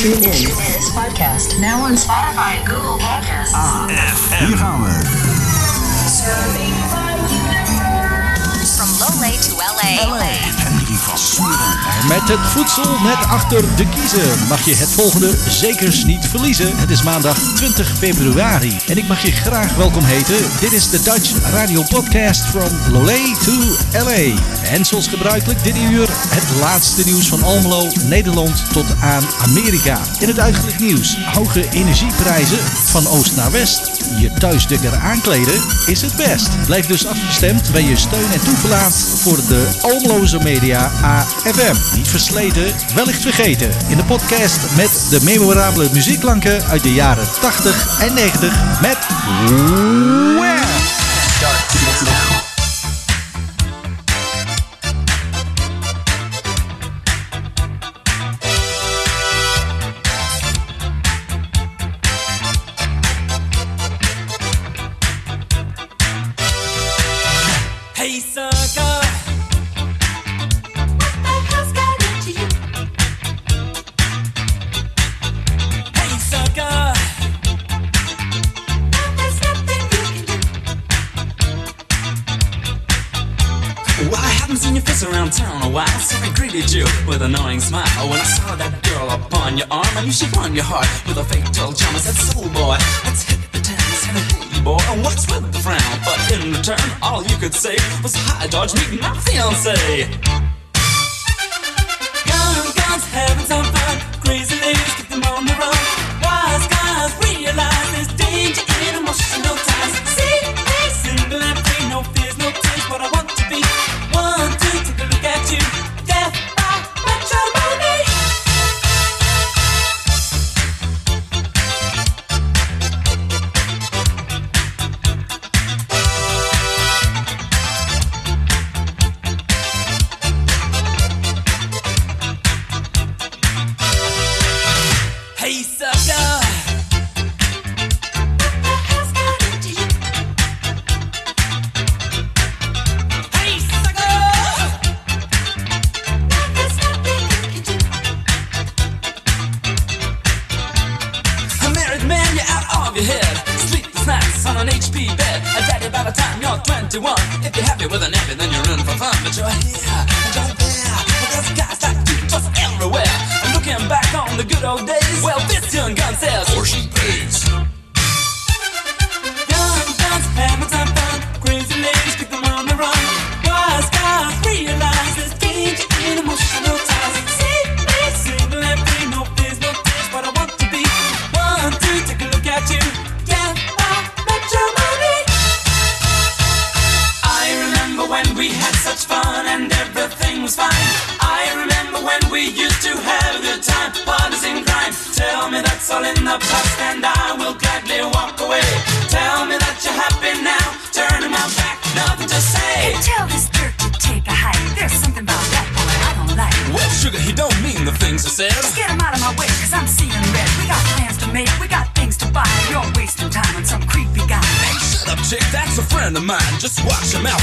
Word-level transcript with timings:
Tune. 0.00 0.18
This 0.22 0.88
podcast 0.96 1.60
now 1.60 1.84
on 1.84 1.92
Spotify 1.92 2.56
and 2.56 2.66
Google 2.66 2.96
Podcasts. 2.96 3.52
FM. 3.92 4.48
Serving 6.08 6.72
From 8.78 8.88
L 9.04 9.20
A. 9.20 9.36
to 9.42 9.52
LA. 9.60 10.16
LA. 10.16 10.59
Met 12.08 12.28
het 12.28 12.46
voedsel 12.46 13.00
net 13.02 13.26
achter 13.28 13.76
de 13.76 13.88
kiezen 13.88 14.46
mag 14.48 14.64
je 14.64 14.74
het 14.76 14.88
volgende 14.88 15.36
zeker 15.48 16.02
niet 16.06 16.26
verliezen. 16.28 16.76
Het 16.76 16.90
is 16.90 17.02
maandag 17.02 17.38
20 17.54 17.92
februari 17.98 18.76
en 18.86 18.96
ik 18.96 19.08
mag 19.08 19.22
je 19.22 19.32
graag 19.32 19.74
welkom 19.74 20.04
heten. 20.04 20.36
Dit 20.60 20.72
is 20.72 20.90
de 20.90 21.02
Dutch 21.02 21.32
Radio 21.50 21.82
Podcast 21.82 22.44
from 22.44 22.68
Lolé 22.92 23.34
to 23.44 23.52
LA. 23.92 24.34
En 24.62 24.84
zoals 24.84 25.08
gebruikelijk 25.08 25.64
dit 25.64 25.76
uur 25.76 26.08
het 26.10 26.60
laatste 26.60 27.02
nieuws 27.04 27.28
van 27.28 27.42
Almelo, 27.42 27.88
Nederland 28.04 28.72
tot 28.72 28.86
aan 29.00 29.24
Amerika. 29.40 30.00
In 30.18 30.28
het 30.28 30.38
eigenlijk 30.38 30.78
nieuws 30.78 31.16
hoge 31.24 31.68
energieprijzen 31.70 32.58
van 32.84 33.06
oost 33.06 33.36
naar 33.36 33.50
west. 33.50 33.90
Je 34.18 34.32
thuisdekker 34.32 34.96
aankleden 34.96 35.62
is 35.86 36.00
het 36.00 36.16
best. 36.16 36.48
Blijf 36.66 36.86
dus 36.86 37.06
afgestemd 37.06 37.72
bij 37.72 37.82
je 37.82 37.96
steun 37.96 38.32
en 38.32 38.44
toeverlaat 38.44 38.94
voor 38.94 39.36
de 39.48 39.78
Almeloze 39.80 40.38
media 40.38 40.92
FM. 41.18 41.96
Niet 41.96 42.08
versleten, 42.08 42.72
wellicht 42.94 43.22
vergeten. 43.22 43.70
In 43.88 43.96
de 43.96 44.04
podcast 44.04 44.58
met 44.76 45.06
de 45.10 45.20
memorabele 45.22 45.88
muziekklanken 45.92 46.64
uit 46.64 46.82
de 46.82 46.92
jaren 46.92 47.28
80 47.40 48.00
en 48.00 48.14
90 48.14 48.80
met... 48.80 48.98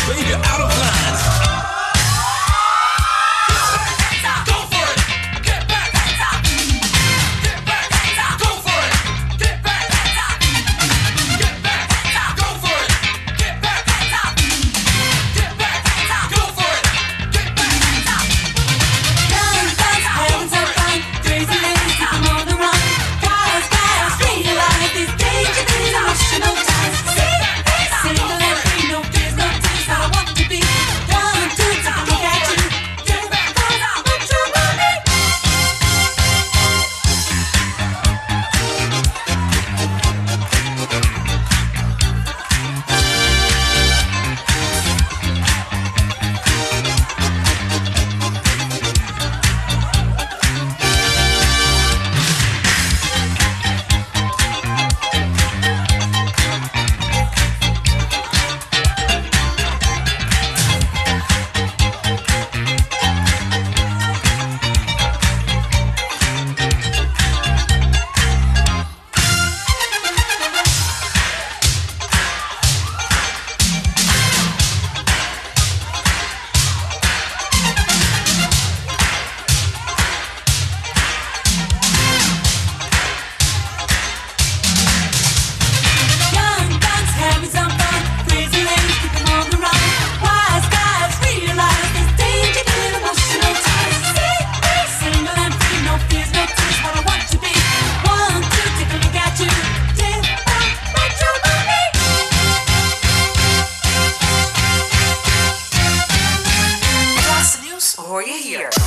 baby 0.06 0.34
out 0.34 0.62
of 0.62 0.70
line. 0.70 1.77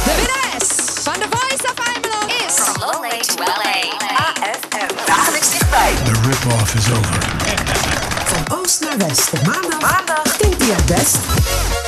The 0.04 0.12
BNS 0.16 1.02
van 1.02 1.12
de 1.12 1.26
Voice 1.30 1.64
of 1.64 1.74
IMLO 1.94 2.46
is 2.46 2.54
from 2.54 2.74
to 2.74 3.44
LA. 3.44 3.98
AFM. 4.16 4.94
The 6.04 6.20
rip-off 6.22 6.74
is 6.74 6.90
over. 6.90 7.18
Van 8.24 8.58
oost 8.58 8.80
naar 8.80 8.96
west. 8.98 9.32
Maandag. 9.32 9.80
Maandag. 9.80 10.36
10 10.36 10.56
best. 10.86 11.79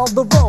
all 0.00 0.06
the 0.06 0.24
road. 0.24 0.39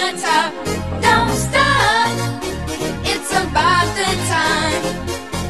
the 0.00 0.20
top. 0.22 0.52
Don't 1.02 1.34
stop. 1.46 2.10
It's 3.12 3.30
about 3.44 3.86
the 3.98 4.10
time. 4.34 4.82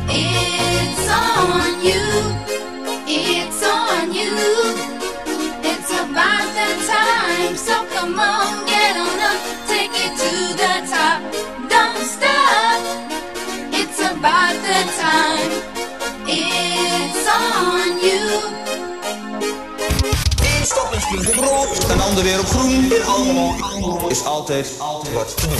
It's 0.08 1.08
on 1.10 1.70
you. 1.88 2.04
It's 3.06 3.62
on 3.62 4.12
you. 4.18 4.32
It's 5.70 5.90
about 6.02 6.46
the 6.58 6.70
time. 6.94 7.56
So 7.56 7.74
come 7.94 8.18
on, 8.18 8.66
get 8.66 8.96
on 8.96 9.18
up. 9.30 9.40
Take 9.72 9.94
it 10.04 10.12
to 10.22 10.32
the 10.62 10.74
top. 10.94 11.18
Don't 11.74 12.04
stop. 12.14 12.80
It's 13.80 14.00
about 14.12 14.56
the 14.68 14.80
time. 15.02 15.50
It's 16.26 17.26
on 17.28 17.88
you. 18.06 18.28
Stonden 22.08 22.32
weer 22.32 22.40
op 22.40 22.46
groen. 22.46 22.92
In 22.92 23.04
Almelo 23.04 24.08
is 24.08 24.24
altijd, 24.24 24.72
altijd 24.78 25.14
wat 25.14 25.36
te 25.36 25.46
doen. 25.46 25.56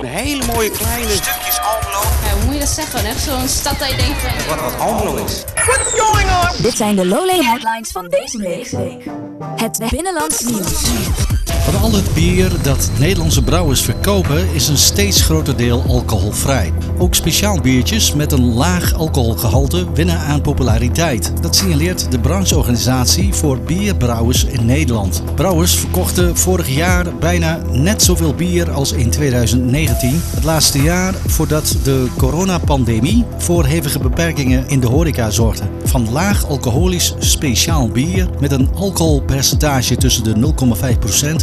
Een 0.00 0.08
hele 0.08 0.44
mooie 0.46 0.70
kleine 0.70 1.10
stukjes 1.10 1.60
Almelo. 1.60 2.02
Ja, 2.24 2.32
hoe 2.32 2.44
moet 2.44 2.52
je 2.52 2.58
dat 2.58 2.68
zeggen? 2.68 3.04
Echt 3.04 3.22
zo'n 3.22 3.48
stad 3.48 3.78
dat 3.78 3.88
je 3.88 3.96
denkt 3.96 4.20
van... 4.20 4.56
Wat, 4.56 4.60
wat 4.60 4.80
Almelo 4.80 5.24
is. 5.24 5.44
Dit 6.62 6.76
zijn 6.76 6.96
de 6.96 7.06
Lowlay 7.06 7.42
headlines 7.42 7.90
van 7.90 8.08
deze 8.08 8.38
week. 8.38 8.70
Het 9.56 9.78
binnenlands 9.90 10.40
nieuws. 10.40 10.90
Van 11.62 11.80
al 11.80 11.92
het 11.92 12.14
bier 12.14 12.50
dat 12.62 12.90
Nederlandse 12.98 13.42
brouwers 13.42 13.82
verkopen 13.82 14.54
is 14.54 14.68
een 14.68 14.76
steeds 14.76 15.22
groter 15.22 15.56
deel 15.56 15.84
alcoholvrij. 15.88 16.72
Ook 16.98 17.14
speciaal 17.14 17.60
biertjes 17.60 18.14
met 18.14 18.32
een 18.32 18.54
laag 18.54 18.94
alcoholgehalte 18.94 19.92
winnen 19.92 20.18
aan 20.18 20.40
populariteit. 20.40 21.32
Dat 21.40 21.56
signaleert 21.56 22.10
de 22.10 22.18
brancheorganisatie 22.18 23.34
voor 23.34 23.60
bierbrouwers 23.60 24.41
in 24.44 24.66
Nederland. 24.66 25.22
Brouwers 25.34 25.74
verkochten 25.74 26.36
vorig 26.36 26.68
jaar 26.68 27.16
bijna 27.16 27.60
net 27.70 28.02
zoveel 28.02 28.34
bier 28.34 28.70
als 28.70 28.92
in 28.92 29.10
2019. 29.10 30.20
Het 30.34 30.44
laatste 30.44 30.82
jaar 30.82 31.14
voordat 31.26 31.76
de 31.82 32.08
coronapandemie 32.16 33.24
voor 33.36 33.64
hevige 33.64 33.98
beperkingen 33.98 34.68
in 34.68 34.80
de 34.80 34.86
horeca 34.86 35.30
zorgde. 35.30 35.64
Van 35.84 36.12
laag 36.12 36.46
alcoholisch 36.46 37.14
speciaal 37.18 37.88
bier 37.88 38.28
met 38.40 38.52
een 38.52 38.68
alcoholpercentage 38.74 39.96
tussen 39.96 40.24
de 40.24 40.52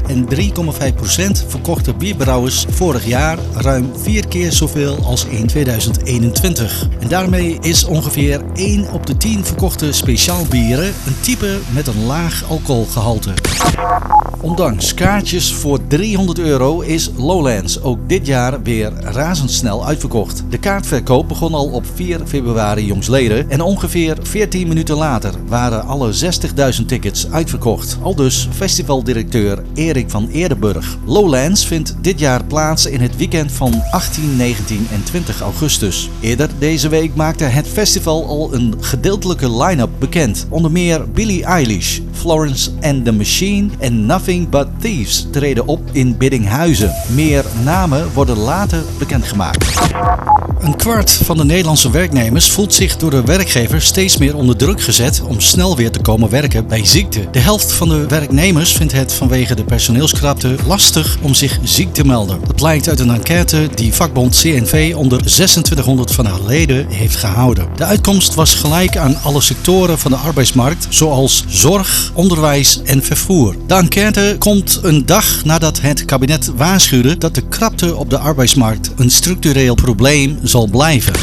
0,5% 0.02 0.08
en 0.08 0.28
3,5% 0.36 1.48
verkochten 1.48 1.98
bierbrouwers 1.98 2.66
vorig 2.70 3.06
jaar 3.06 3.38
ruim 3.54 3.92
vier 3.96 4.28
keer 4.28 4.52
zoveel 4.52 4.98
als 5.04 5.26
in 5.26 5.48
2021. 5.48 6.88
En 7.00 7.08
daarmee 7.08 7.58
is 7.62 7.84
ongeveer 7.84 8.42
1 8.54 8.92
op 8.92 9.06
de 9.06 9.18
10 9.18 9.46
verkochte 9.46 9.92
speciaal 9.92 10.46
bieren 10.50 10.94
een 11.06 11.20
type 11.22 11.60
met 11.74 11.88
een 11.88 12.06
laag 12.06 12.50
alcoholgehalte. 12.96 13.34
Ondanks 14.42 14.94
kaartjes 14.94 15.54
voor 15.54 15.80
300 15.88 16.40
euro 16.40 16.82
is 16.82 17.12
Lowlands 17.18 17.82
ook 17.82 18.00
dit 18.08 18.26
jaar 18.28 18.62
weer 18.62 18.92
razendsnel 19.02 19.86
uitverkocht. 19.86 20.44
De 20.50 20.58
kaartverkoop 20.58 21.28
begon 21.28 21.54
al 21.54 21.66
op 21.66 21.86
4 21.94 22.20
februari 22.26 22.86
jongsleden 22.86 23.50
en 23.50 23.62
ongeveer 23.62 24.18
14 24.22 24.68
minuten 24.68 24.96
later 24.96 25.34
waren 25.48 25.86
alle 25.86 26.14
60.000 26.80 26.86
tickets 26.86 27.32
uitverkocht. 27.32 27.98
Aldus 28.02 28.48
festivaldirecteur 28.52 29.64
Erik 29.74 30.10
van 30.10 30.28
Eerdenburg. 30.28 30.98
Lowlands 31.06 31.66
vindt 31.66 31.96
dit 32.02 32.20
jaar 32.20 32.44
plaats 32.44 32.86
in 32.86 33.02
het 33.02 33.18
weekend 33.18 33.52
van 33.52 33.82
18, 33.92 34.36
19 34.36 34.88
en 34.92 35.04
20 35.04 35.42
augustus. 35.42 36.10
Eerder 36.20 36.50
deze 36.60 36.90
week 36.90 37.16
maakte 37.16 37.44
het 37.44 37.68
festival 37.68 38.26
al 38.28 38.54
een 38.54 38.76
gedeeltelijke 38.80 39.64
line-up 39.64 39.90
bekend. 40.00 40.48
Onder 40.50 40.72
meer 40.72 41.12
Billie 41.12 41.44
Eilish, 41.44 42.00
Florence 42.12 42.72
and 42.82 43.06
the 43.06 43.12
Machine 43.12 43.72
en 43.80 44.06
Nothing 44.06 44.50
But 44.50 44.68
Thieves 44.80 45.28
treden 45.32 45.68
op 45.68 45.80
in 45.92 46.18
Biddinghuizen. 46.18 46.92
Meer 47.16 47.46
namen 47.64 48.14
worden 48.14 48.38
later 48.38 48.84
bekendgemaakt. 48.98 50.39
Een 50.60 50.76
kwart 50.76 51.12
van 51.12 51.38
de 51.38 51.46
Nederlandse 51.46 51.92
werknemers 51.92 52.52
voelt 52.52 52.74
zich 52.74 52.98
door 52.98 53.12
de 53.12 53.24
werkgever 53.24 53.82
steeds 53.82 54.18
meer 54.18 54.36
onder 54.36 54.56
druk 54.56 54.82
gezet 54.82 55.22
om 55.22 55.40
snel 55.40 55.76
weer 55.76 55.92
te 55.92 56.00
komen 56.00 56.30
werken 56.30 56.68
bij 56.68 56.86
ziekte. 56.86 57.28
De 57.32 57.40
helft 57.40 57.72
van 57.72 57.90
de 57.90 58.08
werknemers 58.08 58.72
vindt 58.72 58.94
het 58.94 59.14
vanwege 59.14 59.56
de 59.56 59.64
personeelskrapte 59.64 60.56
lastig 60.68 61.18
om 61.22 61.34
zich 61.34 61.60
ziek 61.64 61.94
te 61.94 62.06
melden. 62.06 62.40
Dat 62.46 62.56
blijkt 62.56 62.90
uit 62.90 63.00
een 63.00 63.10
enquête 63.10 63.70
die 63.76 63.94
vakbond 63.94 64.40
CNV 64.40 64.94
onder 64.96 65.18
2600 65.18 66.12
van 66.12 66.26
haar 66.26 66.42
leden 66.48 66.88
heeft 66.88 67.16
gehouden. 67.16 67.68
De 67.76 67.86
uitkomst 67.86 68.36
was 68.36 68.56
gelijk 68.56 68.98
aan 68.98 69.22
alle 69.22 69.42
sectoren 69.42 70.00
van 70.00 70.12
de 70.12 70.18
arbeidsmarkt, 70.18 70.88
zoals 70.90 71.44
zorg, 71.48 72.12
onderwijs 72.14 72.82
en 72.84 73.04
vervoer. 73.04 73.56
De 73.68 73.74
enquête 73.74 74.36
komt 74.40 74.80
een 74.82 75.06
dag 75.06 75.44
nadat 75.46 75.82
het 75.82 76.06
kabinet 76.06 76.52
waarschuwde 76.56 77.18
dat 77.18 77.36
de 77.36 77.48
krapte 77.48 77.96
op 77.96 78.10
de 78.10 78.18
arbeidsmarkt 78.18 78.92
een 78.96 79.12
structureel 79.12 79.76
probleem 79.76 80.39
zal 80.44 80.68
blijven. 80.68 81.14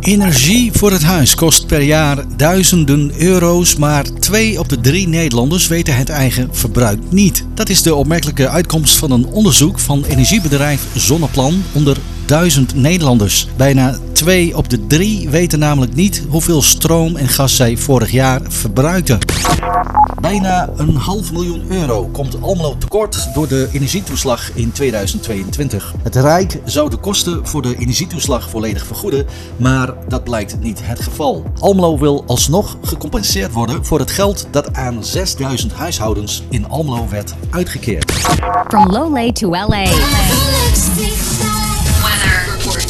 Energie 0.00 0.72
voor 0.72 0.90
het 0.90 1.02
huis 1.02 1.34
kost 1.34 1.66
per 1.66 1.82
jaar 1.82 2.24
duizenden 2.36 3.12
euro's, 3.18 3.76
maar 3.76 4.04
twee 4.18 4.58
op 4.58 4.68
de 4.68 4.80
drie 4.80 5.08
Nederlanders 5.08 5.68
weten 5.68 5.96
het 5.96 6.08
eigen 6.08 6.48
verbruik 6.52 7.00
niet. 7.08 7.44
Dat 7.54 7.68
is 7.68 7.82
de 7.82 7.94
opmerkelijke 7.94 8.48
uitkomst 8.48 8.96
van 8.96 9.10
een 9.10 9.26
onderzoek 9.26 9.78
van 9.78 10.04
energiebedrijf 10.04 10.82
Zonneplan 10.94 11.62
onder 11.72 11.96
duizend 12.30 12.74
Nederlanders. 12.74 13.48
Bijna 13.56 13.98
twee 14.12 14.56
op 14.56 14.68
de 14.68 14.86
drie 14.86 15.28
weten 15.28 15.58
namelijk 15.58 15.94
niet 15.94 16.22
hoeveel 16.28 16.62
stroom 16.62 17.16
en 17.16 17.28
gas 17.28 17.56
zij 17.56 17.76
vorig 17.76 18.10
jaar 18.10 18.40
verbruikten. 18.48 19.18
Bijna 20.20 20.70
een 20.76 20.96
half 20.96 21.32
miljoen 21.32 21.64
euro 21.68 22.08
komt 22.12 22.42
Almelo 22.42 22.76
tekort 22.78 23.28
door 23.34 23.48
de 23.48 23.68
energietoeslag 23.72 24.50
in 24.54 24.72
2022. 24.72 25.94
Het 26.02 26.16
Rijk 26.16 26.60
zou 26.64 26.90
de 26.90 26.96
kosten 26.96 27.46
voor 27.46 27.62
de 27.62 27.76
energietoeslag 27.78 28.50
volledig 28.50 28.86
vergoeden, 28.86 29.26
maar 29.56 29.94
dat 30.08 30.24
blijkt 30.24 30.60
niet 30.60 30.80
het 30.82 31.00
geval. 31.00 31.44
Almelo 31.58 31.98
wil 31.98 32.24
alsnog 32.26 32.76
gecompenseerd 32.82 33.52
worden 33.52 33.84
voor 33.84 33.98
het 33.98 34.10
geld 34.10 34.46
dat 34.50 34.74
aan 34.74 35.04
6000 35.04 35.72
huishoudens 35.72 36.42
in 36.48 36.68
Almelo 36.68 37.08
werd 37.08 37.34
uitgekeerd. 37.50 38.12
From 38.68 39.32
to 39.32 39.50
LA. 39.50 39.84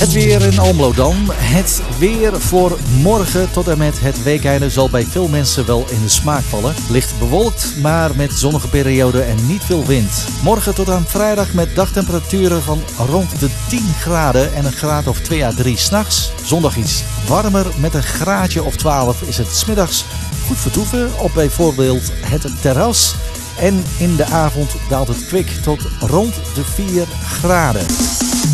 Het 0.01 0.13
weer 0.13 0.43
in 0.43 0.59
Almelo 0.59 0.93
dan. 0.93 1.17
Het 1.31 1.83
weer 1.99 2.41
voor 2.41 2.79
morgen 3.01 3.51
tot 3.53 3.69
en 3.69 3.79
met 3.79 4.01
het 4.01 4.23
weekende 4.23 4.71
zal 4.71 4.91
bij 4.91 5.05
veel 5.05 5.29
mensen 5.29 5.67
wel 5.67 5.85
in 5.91 6.03
de 6.03 6.09
smaak 6.09 6.43
vallen. 6.43 6.75
Licht 6.89 7.19
bewolkt, 7.19 7.75
maar 7.81 8.17
met 8.17 8.33
zonnige 8.33 8.69
perioden 8.69 9.27
en 9.27 9.47
niet 9.47 9.63
veel 9.65 9.85
wind. 9.85 10.27
Morgen 10.43 10.75
tot 10.75 10.91
aan 10.91 11.07
vrijdag 11.07 11.53
met 11.53 11.75
dagtemperaturen 11.75 12.63
van 12.63 12.83
rond 13.11 13.41
de 13.41 13.49
10 13.69 13.81
graden 14.01 14.55
en 14.55 14.65
een 14.65 14.73
graad 14.73 15.07
of 15.07 15.21
2 15.21 15.45
à 15.45 15.53
3 15.53 15.77
s'nachts. 15.77 16.33
Zondag 16.45 16.77
iets 16.77 17.03
warmer 17.27 17.67
met 17.81 17.95
een 17.95 18.03
graadje 18.03 18.63
of 18.63 18.77
12 18.77 19.23
is 19.23 19.39
het 19.39 19.57
smiddags 19.57 20.05
goed 20.47 20.59
vertoeven 20.59 21.11
op 21.19 21.31
bijvoorbeeld 21.35 22.13
het 22.21 22.47
terras. 22.61 23.15
En 23.59 23.85
in 23.99 24.17
de 24.17 24.25
avond 24.25 24.71
daalt 24.89 25.09
het 25.09 25.27
kwik 25.27 25.49
tot 25.63 25.81
rond 26.01 26.35
de 26.55 26.65
4 26.65 27.07
graden. 27.25 27.87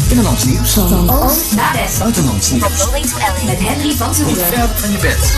Binnenlands 0.06 0.44
nieuws. 0.44 0.72
Van 0.72 1.10
oost 1.10 1.54
naar 1.54 1.72
west. 1.72 1.98
Buitenlands 1.98 2.50
nieuws. 2.50 2.62
LA. 2.62 3.44
Met 3.46 3.58
Henry 3.58 3.96
van 3.96 4.08
Niet 4.08 4.16
Toeren. 4.16 4.46
ver 4.46 4.68
van 4.68 4.90
je 4.90 4.98
bed. 4.98 5.34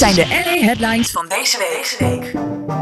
Zijn 0.00 0.14
de 0.14 0.26
LA 0.28 0.64
headlines 0.66 1.10
van 1.10 1.26
deze 1.28 1.58
week. 1.58 2.32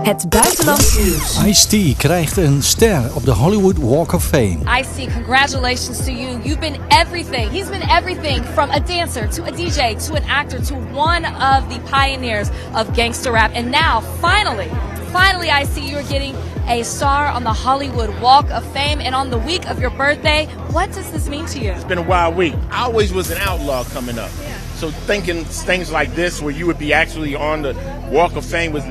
Het 0.03 0.29
buitenlands 0.29 0.99
nieuws. 0.99 1.45
Ice-T 1.45 1.97
krijgt 1.97 2.37
een 2.37 2.63
ster 2.63 3.11
op 3.15 3.25
de 3.25 3.31
Hollywood 3.31 3.77
Walk 3.79 4.13
of 4.13 4.25
Fame. 4.25 4.59
I 4.81 4.85
see. 4.97 5.09
Congratulations 5.15 6.05
to 6.05 6.11
you. 6.11 6.41
You've 6.43 6.59
been 6.59 6.77
everything. 6.89 7.51
He's 7.51 7.69
been 7.69 7.91
everything 7.91 8.45
from 8.45 8.71
a 8.71 8.81
dancer 8.81 9.29
to 9.29 9.43
a 9.43 9.51
DJ 9.51 10.07
to 10.07 10.15
an 10.15 10.23
actor 10.29 10.63
to 10.63 10.75
one 10.95 11.25
of 11.25 11.69
the 11.69 11.81
pioneers 11.91 12.49
of 12.75 12.95
gangster 12.95 13.33
rap. 13.33 13.51
And 13.55 13.71
now, 13.71 14.01
finally, 14.21 14.71
finally, 15.13 15.51
I 15.51 15.65
see 15.65 15.91
you're 15.91 16.09
getting 16.09 16.35
a 16.69 16.85
star 16.85 17.27
on 17.27 17.43
the 17.43 17.53
Hollywood 17.65 18.11
Walk 18.21 18.51
of 18.51 18.65
Fame. 18.73 19.01
And 19.01 19.15
on 19.15 19.31
the 19.31 19.39
week 19.39 19.69
of 19.69 19.81
your 19.81 19.91
birthday, 19.97 20.47
what 20.73 20.93
does 20.95 21.11
this 21.11 21.29
mean 21.29 21.47
to 21.47 21.59
you? 21.59 21.73
It's 21.73 21.85
been 21.85 21.99
a 21.99 22.09
wild 22.09 22.37
week. 22.37 22.55
I 22.71 22.85
always 22.85 23.13
was 23.13 23.31
an 23.31 23.39
outlaw 23.39 23.85
coming 23.85 24.19
up. 24.19 24.31
So 24.79 24.93
thinking 24.93 25.45
things 25.45 25.91
like 25.91 26.15
this, 26.15 26.41
where 26.41 26.53
you 26.53 26.65
would 26.69 26.79
be 26.79 26.93
actually 26.93 27.35
on 27.35 27.63
the 27.63 27.75
Walk 28.13 28.37
of 28.37 28.45
Fame, 28.45 28.71
was 28.71 28.85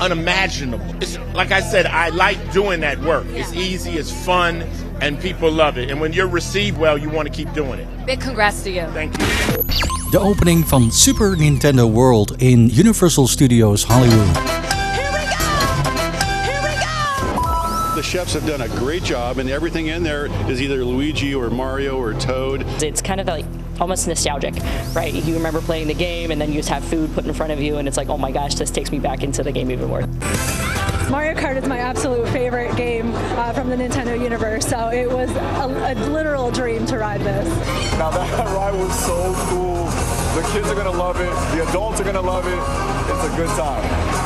unimaginable. 0.00 0.86
It's 1.02 1.18
like 1.34 1.50
I 1.50 1.62
said, 1.62 1.86
I 1.86 2.10
like 2.10 2.52
doing 2.52 2.78
that 2.82 3.00
work. 3.00 3.26
It's 3.30 3.52
easy, 3.52 3.98
it's 3.98 4.12
fun, 4.24 4.62
and 5.00 5.18
people 5.18 5.50
love 5.50 5.78
it. 5.78 5.90
And 5.90 6.00
when 6.00 6.12
you're 6.12 6.28
received 6.28 6.78
well, 6.78 6.96
you 6.96 7.10
want 7.10 7.26
to 7.26 7.34
keep 7.34 7.52
doing 7.54 7.80
it. 7.80 8.06
Big 8.06 8.20
congrats 8.20 8.62
to 8.62 8.70
you. 8.70 8.86
Thank 8.92 9.18
you. 9.18 9.26
De 10.12 10.20
opening 10.20 10.64
van 10.64 10.92
Super 10.92 11.36
Nintendo 11.36 11.90
World 11.90 12.36
in 12.38 12.70
Universal 12.70 13.26
Studios 13.26 13.82
Hollywood. 13.82 14.65
Chefs 18.16 18.32
have 18.32 18.46
done 18.46 18.62
a 18.62 18.68
great 18.78 19.02
job, 19.02 19.36
and 19.36 19.50
everything 19.50 19.88
in 19.88 20.02
there 20.02 20.24
is 20.50 20.62
either 20.62 20.82
Luigi 20.82 21.34
or 21.34 21.50
Mario 21.50 22.00
or 22.00 22.14
Toad. 22.14 22.62
It's 22.82 23.02
kind 23.02 23.20
of 23.20 23.26
like 23.26 23.44
almost 23.78 24.08
nostalgic, 24.08 24.54
right? 24.94 25.12
You 25.12 25.34
remember 25.34 25.60
playing 25.60 25.88
the 25.88 25.92
game, 25.92 26.30
and 26.30 26.40
then 26.40 26.48
you 26.48 26.60
just 26.60 26.70
have 26.70 26.82
food 26.82 27.12
put 27.12 27.26
in 27.26 27.34
front 27.34 27.52
of 27.52 27.60
you, 27.60 27.76
and 27.76 27.86
it's 27.86 27.98
like, 27.98 28.08
oh 28.08 28.16
my 28.16 28.32
gosh, 28.32 28.54
this 28.54 28.70
takes 28.70 28.90
me 28.90 28.98
back 28.98 29.22
into 29.22 29.42
the 29.42 29.52
game 29.52 29.70
even 29.70 29.88
more. 29.88 30.00
Mario 31.10 31.34
Kart 31.34 31.56
is 31.56 31.68
my 31.68 31.76
absolute 31.76 32.26
favorite 32.30 32.74
game 32.74 33.12
uh, 33.14 33.52
from 33.52 33.68
the 33.68 33.76
Nintendo 33.76 34.18
universe, 34.18 34.66
so 34.66 34.88
it 34.88 35.10
was 35.10 35.30
a, 35.32 35.92
a 35.92 35.94
literal 36.08 36.50
dream 36.50 36.86
to 36.86 36.96
ride 36.96 37.20
this. 37.20 37.46
Now 37.98 38.10
that 38.12 38.46
ride 38.56 38.74
was 38.74 38.98
so 38.98 39.34
cool. 39.50 39.84
The 40.40 40.48
kids 40.54 40.70
are 40.70 40.74
gonna 40.74 40.90
love 40.90 41.20
it. 41.20 41.54
The 41.54 41.68
adults 41.68 42.00
are 42.00 42.04
gonna 42.04 42.22
love 42.22 42.46
it. 42.46 43.12
It's 43.12 43.34
a 43.34 43.36
good 43.36 43.54
time. 43.58 44.25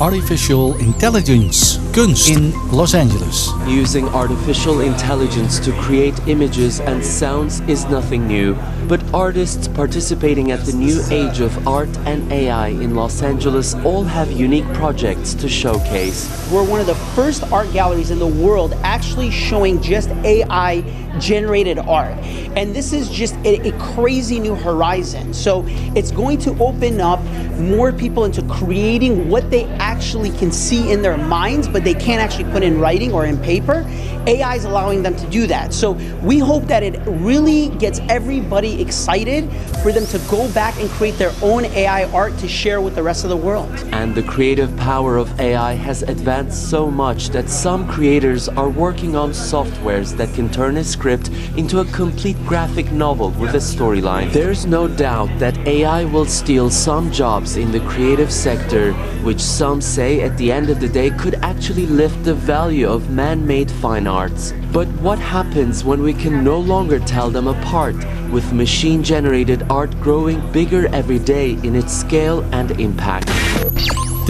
Artificial 0.00 0.78
intelligence, 0.78 1.76
kunst 1.92 2.30
in 2.30 2.52
Los 2.70 2.94
Angeles. 2.94 3.50
Using 3.66 4.08
artificial 4.08 4.80
intelligence 4.80 5.60
to 5.60 5.72
create 5.72 6.18
images 6.26 6.80
and 6.80 7.04
sounds 7.04 7.60
is 7.68 7.84
nothing 7.84 8.26
new, 8.26 8.54
but 8.88 9.02
artists 9.12 9.68
participating 9.68 10.52
at 10.52 10.64
the 10.64 10.72
new 10.72 11.02
age 11.10 11.40
of 11.40 11.68
art 11.68 11.90
and 12.06 12.32
AI 12.32 12.68
in 12.68 12.94
Los 12.94 13.20
Angeles 13.20 13.74
all 13.84 14.02
have 14.02 14.32
unique 14.32 14.66
projects 14.72 15.34
to 15.34 15.50
showcase. 15.50 16.26
We're 16.50 16.64
one 16.64 16.80
of 16.80 16.86
the 16.86 16.94
first 17.14 17.42
art 17.52 17.70
galleries 17.74 18.10
in 18.10 18.18
the 18.18 18.26
world 18.26 18.72
actually 18.82 19.30
showing 19.30 19.82
just 19.82 20.08
AI 20.24 20.80
generated 21.18 21.78
art. 21.78 22.16
And 22.56 22.74
this 22.74 22.92
is 22.92 23.08
just 23.08 23.34
a, 23.44 23.68
a 23.68 23.72
crazy 23.78 24.40
new 24.40 24.54
horizon. 24.54 25.32
So 25.32 25.64
it's 25.94 26.10
going 26.10 26.38
to 26.40 26.50
open 26.62 27.00
up 27.00 27.20
more 27.60 27.92
people 27.92 28.24
into 28.24 28.42
creating 28.42 29.28
what 29.28 29.50
they 29.50 29.64
actually 29.78 30.30
can 30.30 30.50
see 30.50 30.90
in 30.92 31.02
their 31.02 31.16
minds, 31.16 31.68
but 31.68 31.84
they 31.84 31.94
can't 31.94 32.20
actually 32.20 32.50
put 32.52 32.62
in 32.62 32.80
writing 32.80 33.12
or 33.12 33.26
in 33.26 33.38
paper. 33.38 33.84
AI 34.26 34.54
is 34.54 34.64
allowing 34.64 35.02
them 35.02 35.16
to 35.16 35.26
do 35.28 35.46
that. 35.46 35.72
So 35.72 35.92
we 36.22 36.38
hope 36.38 36.64
that 36.64 36.82
it 36.82 37.00
really 37.06 37.68
gets 37.76 38.00
everybody 38.08 38.80
excited 38.82 39.50
for 39.82 39.92
them 39.92 40.06
to 40.06 40.18
go 40.30 40.50
back 40.52 40.78
and 40.78 40.90
create 40.90 41.16
their 41.16 41.32
own 41.42 41.64
AI 41.66 42.04
art 42.12 42.36
to 42.38 42.48
share 42.48 42.80
with 42.80 42.94
the 42.94 43.02
rest 43.02 43.24
of 43.24 43.30
the 43.30 43.36
world. 43.36 43.70
And 43.92 44.14
the 44.14 44.22
creative 44.22 44.74
power 44.76 45.16
of 45.16 45.38
AI 45.40 45.74
has 45.74 46.02
advanced 46.02 46.70
so 46.70 46.90
much 46.90 47.30
that 47.30 47.48
some 47.48 47.88
creators 47.88 48.48
are 48.48 48.68
working 48.68 49.16
on 49.16 49.30
softwares 49.30 50.16
that 50.16 50.32
can 50.34 50.50
turn 50.50 50.76
a 50.76 50.84
script 50.84 51.28
into 51.56 51.80
a 51.80 51.84
complete 51.86 52.36
graphic 52.46 52.90
novel 52.92 53.30
with 53.30 53.54
a 53.54 53.58
storyline. 53.58 54.32
There's 54.32 54.66
no 54.66 54.88
doubt 54.88 55.30
that 55.38 55.56
AI 55.66 56.04
will 56.04 56.26
steal 56.26 56.70
some 56.70 57.10
jobs 57.10 57.56
in 57.56 57.70
the 57.72 57.80
creative 57.80 58.32
sector, 58.32 58.92
which 59.22 59.40
some 59.40 59.80
say 59.80 60.20
at 60.22 60.36
the 60.36 60.50
end 60.50 60.70
of 60.70 60.80
the 60.80 60.88
day 60.88 61.10
could 61.10 61.34
actually 61.36 61.86
lift 61.86 62.22
the 62.24 62.34
value 62.34 62.88
of 62.88 63.10
man 63.10 63.46
made 63.46 63.70
fine 63.70 64.06
arts. 64.06 64.52
But 64.72 64.88
what 65.00 65.18
happens 65.18 65.84
when 65.84 66.02
we 66.02 66.12
can 66.12 66.44
no 66.44 66.58
longer 66.58 66.98
tell 67.00 67.30
them 67.30 67.46
apart, 67.46 67.96
with 68.30 68.52
machine 68.52 69.02
generated 69.02 69.62
art 69.70 69.90
growing 70.00 70.40
bigger 70.52 70.86
every 70.94 71.18
day 71.18 71.52
in 71.62 71.74
its 71.74 71.92
scale 71.92 72.42
and 72.52 72.70
impact? 72.80 73.30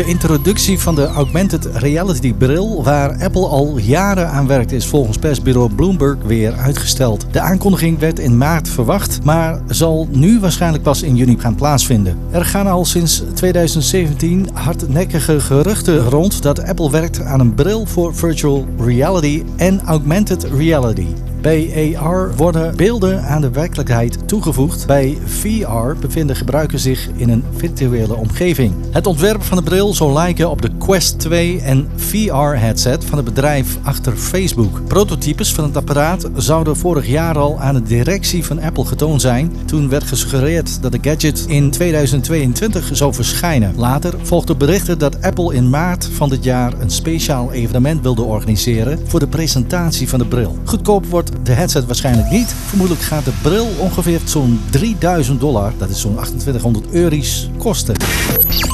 De 0.01 0.07
introductie 0.07 0.79
van 0.79 0.95
de 0.95 1.07
augmented 1.07 1.65
reality 1.65 2.35
bril, 2.35 2.83
waar 2.85 3.23
Apple 3.23 3.47
al 3.47 3.79
jaren 3.79 4.31
aan 4.31 4.47
werkt, 4.47 4.73
is 4.73 4.87
volgens 4.87 5.19
persbureau 5.19 5.75
Bloomberg 5.75 6.17
weer 6.25 6.53
uitgesteld. 6.53 7.27
De 7.31 7.41
aankondiging 7.41 7.99
werd 7.99 8.19
in 8.19 8.39
maart 8.39 8.69
verwacht, 8.69 9.25
maar 9.25 9.61
zal 9.69 10.09
nu 10.11 10.41
waarschijnlijk 10.41 10.83
pas 10.83 11.03
in 11.03 11.17
juni 11.17 11.39
gaan 11.39 11.55
plaatsvinden. 11.55 12.19
Er 12.31 12.45
gaan 12.45 12.67
al 12.67 12.85
sinds 12.85 13.23
2017 13.35 14.49
hardnekkige 14.53 15.41
geruchten 15.41 15.99
rond 15.99 16.43
dat 16.43 16.65
Apple 16.65 16.91
werkt 16.91 17.23
aan 17.23 17.41
een 17.41 17.55
bril 17.55 17.87
voor 17.87 18.15
virtual 18.15 18.67
reality 18.79 19.43
en 19.57 19.81
augmented 19.85 20.45
reality. 20.45 21.07
Bij 21.43 21.97
AR 21.99 22.37
worden 22.37 22.77
beelden 22.77 23.23
aan 23.23 23.41
de 23.41 23.51
werkelijkheid 23.51 24.29
toegevoegd. 24.29 24.87
Bij 24.87 25.19
VR 25.25 25.99
bevinden 26.01 26.37
gebruikers 26.37 26.83
zich 26.83 27.09
in 27.17 27.29
een 27.31 27.45
virtuele 27.57 28.17
omgeving. 28.17 28.75
Het 28.91 29.07
ontwerp 29.07 29.43
van 29.43 29.57
de 29.57 29.63
bril 29.63 29.95
zal 29.95 30.13
lijken 30.13 30.51
op 30.51 30.63
de 30.63 30.71
Quest 30.79 31.19
2 31.19 31.61
en 31.61 31.89
VR-headset 31.97 33.05
van 33.05 33.17
het 33.17 33.27
bedrijf 33.27 33.79
achter 33.83 34.17
Facebook. 34.17 34.87
Prototypes 34.87 35.55
van 35.55 35.65
het 35.65 35.77
apparaat 35.77 36.29
zouden 36.35 36.77
vorig 36.77 37.07
jaar 37.07 37.39
al 37.39 37.61
aan 37.61 37.75
de 37.75 37.83
directie 37.83 38.45
van 38.45 38.61
Apple 38.61 38.85
getoond 38.85 39.21
zijn. 39.21 39.53
Toen 39.65 39.89
werd 39.89 40.05
gesuggereerd 40.05 40.83
dat 40.83 40.93
de 40.93 40.99
gadget 41.03 41.45
in 41.49 41.71
2022 41.71 42.91
zou 42.93 43.15
verschijnen. 43.15 43.75
Later 43.77 44.15
volgden 44.23 44.59
berichten 44.59 44.99
dat 44.99 45.23
Apple 45.23 45.55
in 45.55 45.71
maart 45.71 46.09
van 46.13 46.29
dit 46.29 46.45
jaar 46.45 46.73
een 46.81 46.91
speciaal 46.91 47.53
evenement 47.53 48.03
wilde 48.03 48.23
organiseren 48.23 48.99
voor 49.07 49.21
de 49.21 49.29
presentatie 49.29 50.09
van 50.09 50.19
de 50.19 50.27
bril. 50.27 50.59
Goedkoop 50.65 51.07
wordt 51.07 51.30
de 51.43 51.53
headset 51.53 51.87
waarschijnlijk 51.87 52.31
niet. 52.31 52.55
Vermoedelijk 52.67 53.05
gaat 53.05 53.25
de 53.25 53.33
bril 53.43 53.69
ongeveer 53.79 54.21
zo'n 54.25 54.61
3000 54.71 55.41
dollar, 55.41 55.73
dat 55.79 55.89
is 55.89 56.01
zo'n 56.01 56.13
2800 56.13 56.85
euro's, 56.91 57.51
kosten. 57.59 57.95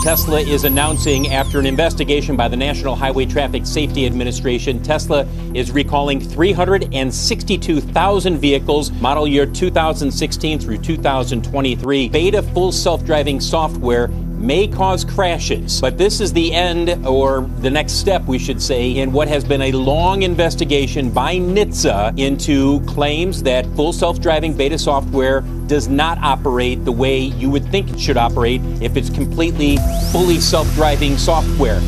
Tesla 0.02 0.38
is 0.38 0.64
announcing 0.64 1.34
after 1.34 1.58
an 1.58 1.66
investigation 1.66 2.36
by 2.36 2.48
the 2.48 2.56
National 2.56 2.98
Highway 2.98 3.26
Traffic 3.26 3.66
Safety 3.66 4.06
Administration, 4.06 4.80
Tesla 4.80 5.26
is 5.52 5.70
recalling 5.70 6.22
362,000 6.22 8.40
vehicles 8.40 8.90
model 9.00 9.26
year 9.26 9.52
2016 9.52 10.58
through 10.58 10.80
2023. 10.80 12.08
Beta 12.08 12.42
full 12.42 12.72
self-driving 12.72 13.40
software 13.40 14.10
may 14.38 14.68
cause 14.68 15.04
crashes. 15.04 15.80
But 15.80 15.98
this 15.98 16.20
is 16.20 16.32
the 16.32 16.52
end, 16.52 17.06
or 17.06 17.42
the 17.60 17.70
next 17.70 17.94
step, 17.94 18.24
we 18.24 18.38
should 18.38 18.62
say, 18.62 18.98
in 18.98 19.12
what 19.12 19.28
has 19.28 19.44
been 19.44 19.62
a 19.62 19.72
long 19.72 20.22
investigation 20.22 21.10
by 21.10 21.36
NHTSA 21.36 22.18
into 22.18 22.80
claims 22.86 23.42
that 23.42 23.66
full 23.76 23.92
self 23.92 24.20
driving 24.20 24.56
beta 24.56 24.78
software 24.78 25.42
does 25.66 25.88
not 25.88 26.18
operate 26.18 26.84
the 26.84 26.92
way 26.92 27.18
you 27.18 27.50
would 27.50 27.64
think 27.70 27.90
it 27.90 27.98
should 28.00 28.16
operate 28.16 28.60
if 28.80 28.96
it's 28.96 29.10
completely 29.10 29.78
fully 30.12 30.40
self 30.40 30.72
driving 30.74 31.16
software. 31.16 31.80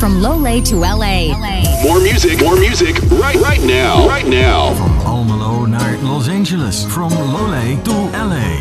From 0.00 0.20
Lole 0.20 0.62
to 0.62 0.76
LA. 0.76 1.32
More 1.82 2.00
music, 2.00 2.40
more 2.40 2.56
music, 2.56 3.00
right, 3.12 3.36
right 3.36 3.62
now, 3.62 4.06
right 4.06 4.26
now. 4.26 4.74
From 4.74 5.00
Almelo 5.00 5.66
naar 5.66 5.96
Los 6.02 6.28
Angeles. 6.28 6.84
From 6.84 7.10
Lole 7.10 7.76
to 7.82 7.92
LA. 8.12 8.56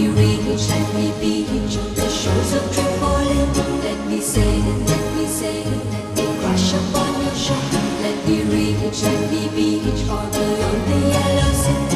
Me 0.00 0.08
reach, 0.08 0.68
let 0.68 0.94
me 0.94 1.12
beach 1.20 1.76
the 1.94 2.08
shores 2.08 2.52
of 2.54 2.64
Tripoli. 2.72 3.36
Let 3.84 4.06
me 4.08 4.20
say 4.20 4.40
it, 4.40 4.88
let 4.88 5.14
me 5.16 5.26
say 5.26 5.62
it, 5.62 5.84
let 5.92 6.16
me 6.16 6.40
crash 6.40 6.72
upon 6.74 7.12
your 7.22 7.34
shore. 7.34 7.56
Let 8.02 8.26
me 8.26 8.42
reach, 8.52 9.02
let 9.02 9.30
me 9.30 9.48
beach 9.54 10.00
for 10.08 10.24
the 10.32 10.44
lonely 10.60 11.10
yellow 11.12 11.52
sea. 11.52 11.89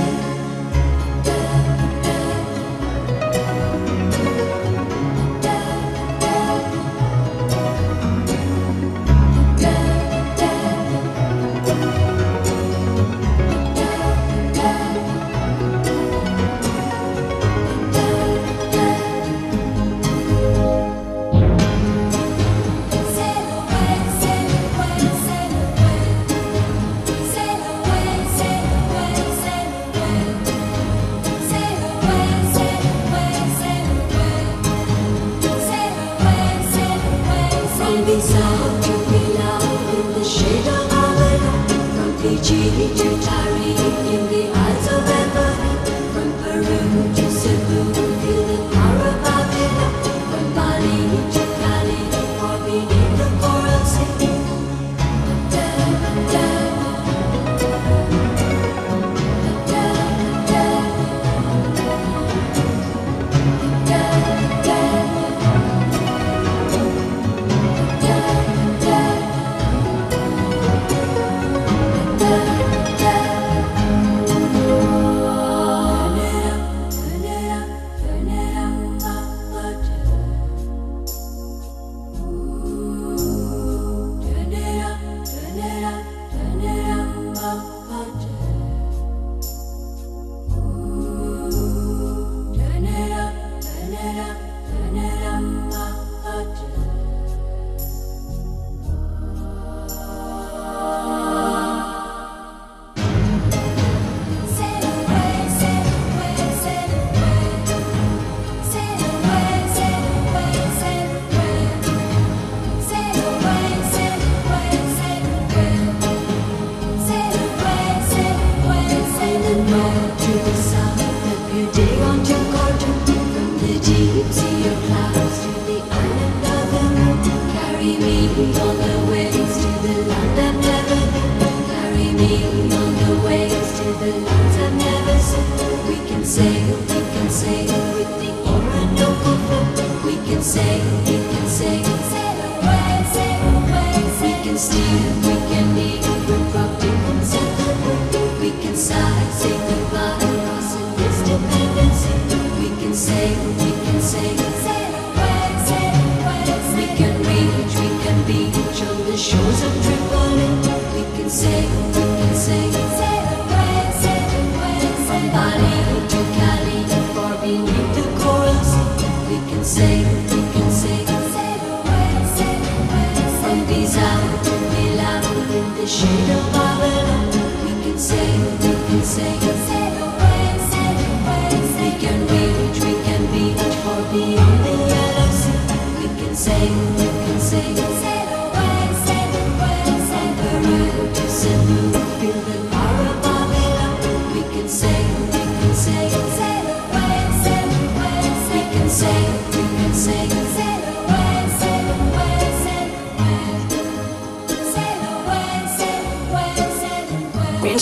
shade 175.94 176.30
of 176.38 176.44
my 176.52 176.70
willow. 176.80 177.22
We 177.64 177.72
can 177.84 177.98
sail, 177.98 178.42
we 178.62 178.72
can 178.86 179.02
sing, 179.14 179.40
sail 179.68 179.96
away, 180.08 180.44
sail 180.70 180.98
away. 181.14 181.46
We 181.78 181.88
can 182.02 182.18
reach, 182.32 182.78
we 182.86 182.94
can 183.06 183.22
reach 183.34 183.62
for 183.82 184.00
beyond 184.10 184.58
the 184.66 184.74
yellow 184.90 185.30
sea. 185.40 185.60
We 185.98 186.06
can 186.18 186.34
sail, 186.34 186.74
we 186.98 187.06
can 187.24 187.38
sing, 187.48 187.76
sail 188.02 188.30
away, 188.42 188.78
sail 189.06 189.32
away, 189.46 189.82
sail 190.10 190.36
away 190.50 191.14
to 191.16 191.24
Cebu. 191.38 191.78
Feel 192.18 192.40
the 192.48 192.73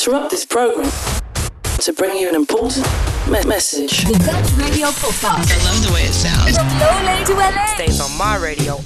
Interrupt 0.05 0.31
this 0.33 0.45
program 0.45 0.91
to 1.79 1.93
bring 1.93 2.19
you 2.19 2.29
an 2.29 2.35
important 2.35 2.85
me- 3.29 3.41
message. 3.45 4.03
The 4.03 4.15
Dutch 4.15 4.51
Radio 4.59 4.89
Podcast. 4.89 5.47
I 5.49 5.65
love 5.65 5.87
the 5.87 5.93
way 5.95 6.03
it 6.03 6.13
sounds. 6.13 6.57
From 6.57 6.67
LA 6.81 7.23
to 7.23 7.35
LA. 7.35 7.67
Stays 7.77 8.01
on 8.01 8.11
my 8.19 8.37
radio 8.37 8.79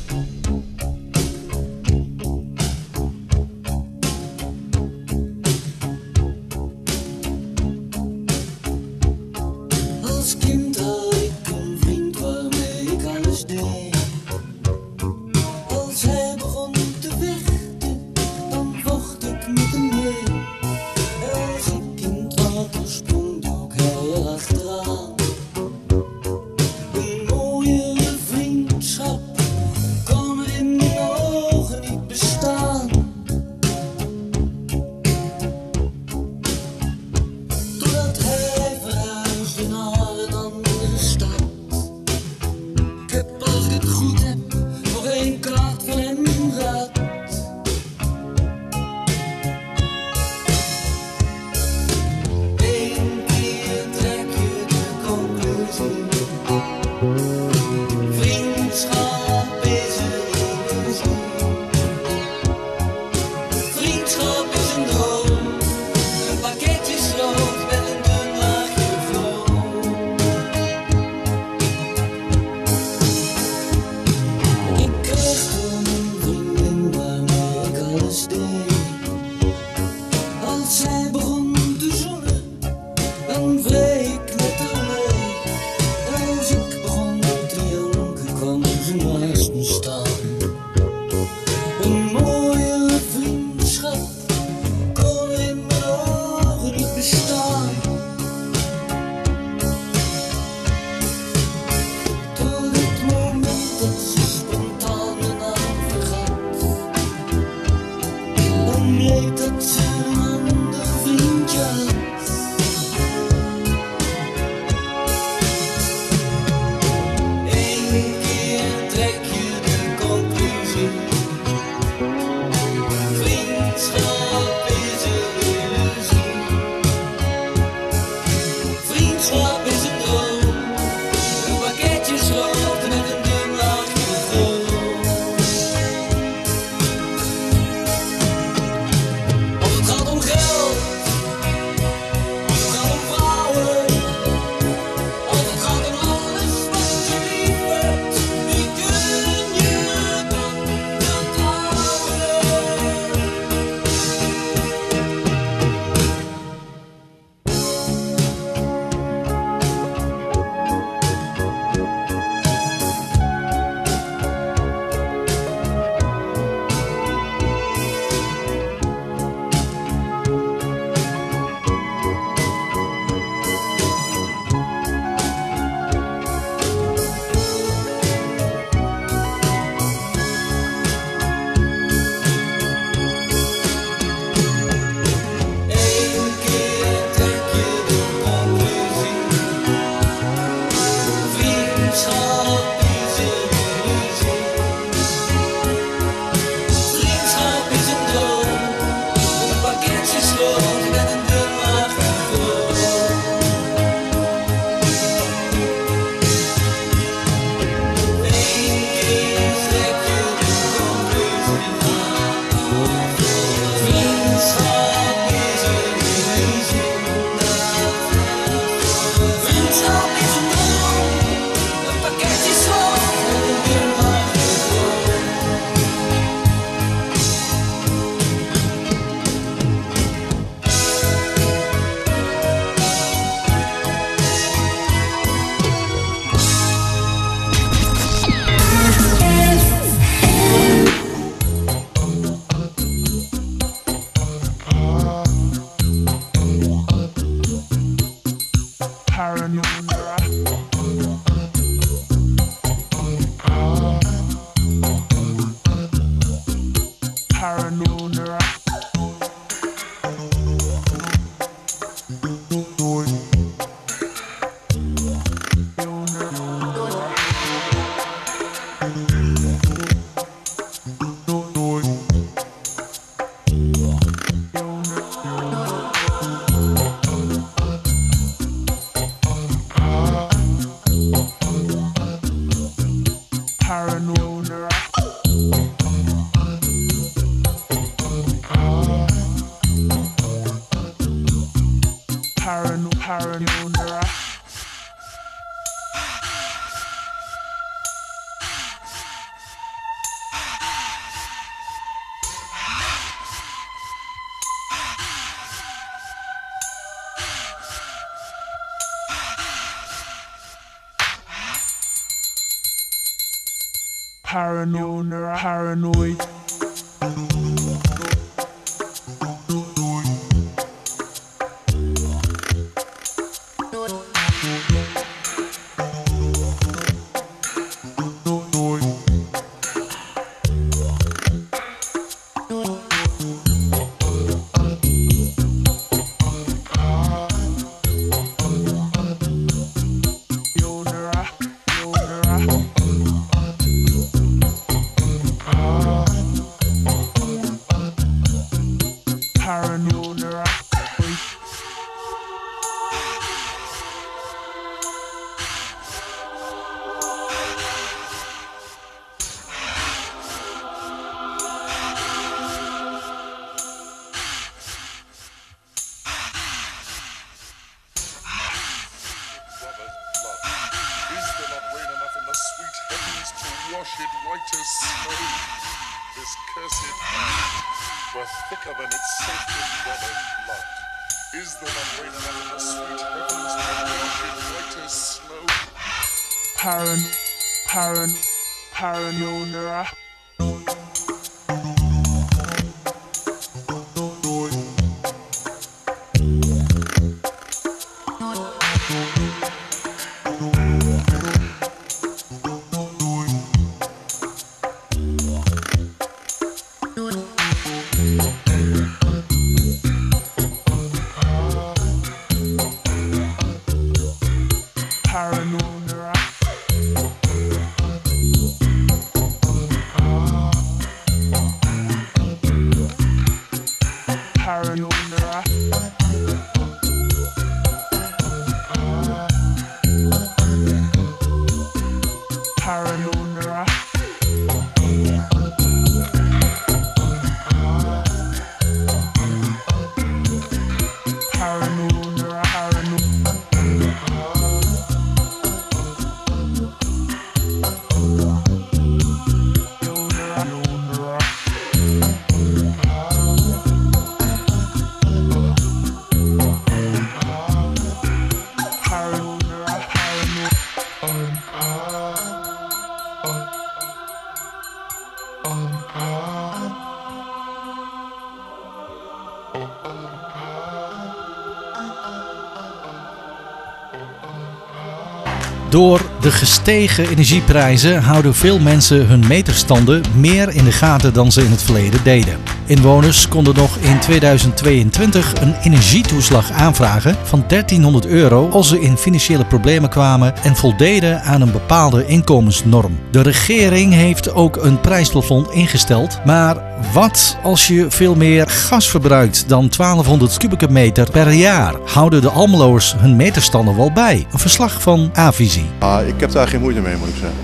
Door 475.76 476.00
de 476.20 476.30
gestegen 476.30 477.08
energieprijzen 477.08 478.02
houden 478.02 478.34
veel 478.34 478.58
mensen 478.58 479.06
hun 479.06 479.26
meterstanden 479.26 480.02
meer 480.14 480.48
in 480.48 480.64
de 480.64 480.72
gaten 480.72 481.12
dan 481.12 481.32
ze 481.32 481.42
in 481.42 481.50
het 481.50 481.62
verleden 481.62 482.00
deden. 482.04 482.55
Inwoners 482.66 483.28
konden 483.28 483.54
nog 483.54 483.76
in 483.76 484.00
2022 484.00 485.32
een 485.40 485.54
energietoeslag 485.62 486.50
aanvragen 486.50 487.16
van 487.22 487.44
1300 487.48 488.06
euro 488.06 488.48
als 488.50 488.68
ze 488.68 488.80
in 488.80 488.96
financiële 488.96 489.44
problemen 489.44 489.90
kwamen 489.90 490.36
en 490.42 490.56
voldeden 490.56 491.22
aan 491.22 491.40
een 491.40 491.52
bepaalde 491.52 492.06
inkomensnorm. 492.06 492.98
De 493.10 493.20
regering 493.22 493.92
heeft 493.92 494.32
ook 494.32 494.56
een 494.56 494.80
prijsplafond 494.80 495.50
ingesteld, 495.50 496.20
maar 496.24 496.56
wat 496.92 497.36
als 497.42 497.66
je 497.66 497.86
veel 497.90 498.14
meer 498.14 498.48
gas 498.48 498.90
verbruikt 498.90 499.48
dan 499.48 499.68
1200 499.76 500.36
kubieke 500.36 500.70
meter 500.70 501.10
per 501.10 501.30
jaar? 501.32 501.74
Houden 501.84 502.20
de 502.20 502.30
Almeloers 502.30 502.94
hun 502.98 503.16
meterstanden 503.16 503.76
wel 503.76 503.92
bij? 503.92 504.26
Een 504.32 504.38
verslag 504.38 504.82
van 504.82 505.10
Avisie. 505.12 505.66
Ah, 505.78 506.06
ik 506.06 506.20
heb 506.20 506.30
daar 506.30 506.48
geen 506.48 506.60
moeite 506.60 506.80
mee, 506.80 506.96
moet 506.96 507.08
ik 507.08 507.14
zeggen. 507.14 507.38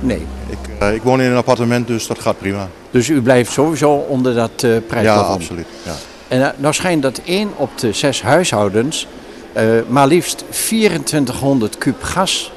Nee. 0.00 0.26
Ik, 0.46 0.58
eh, 0.78 0.94
ik 0.94 1.02
woon 1.02 1.20
in 1.20 1.30
een 1.30 1.36
appartement, 1.36 1.86
dus 1.86 2.06
dat 2.06 2.18
gaat 2.18 2.38
prima. 2.38 2.68
Dus 2.90 3.08
u 3.08 3.22
blijft 3.22 3.52
sowieso 3.52 3.90
onder 3.92 4.34
dat 4.34 4.50
Ja, 4.56 4.80
prijsplafond? 4.86 5.40
absoluut. 5.40 5.66
Ja. 5.82 5.92
En 6.28 6.42
eh, 6.42 6.48
nou 6.56 6.74
schijnt 6.74 7.02
dat 7.02 7.20
één 7.24 7.50
op 7.56 7.78
de 7.78 7.92
zes 7.92 8.22
huishoudens 8.22 9.06
eh, 9.52 9.64
maar 9.88 10.06
liefst 10.06 10.44
2400 10.50 11.78
kub 11.78 12.02
gas 12.02 12.52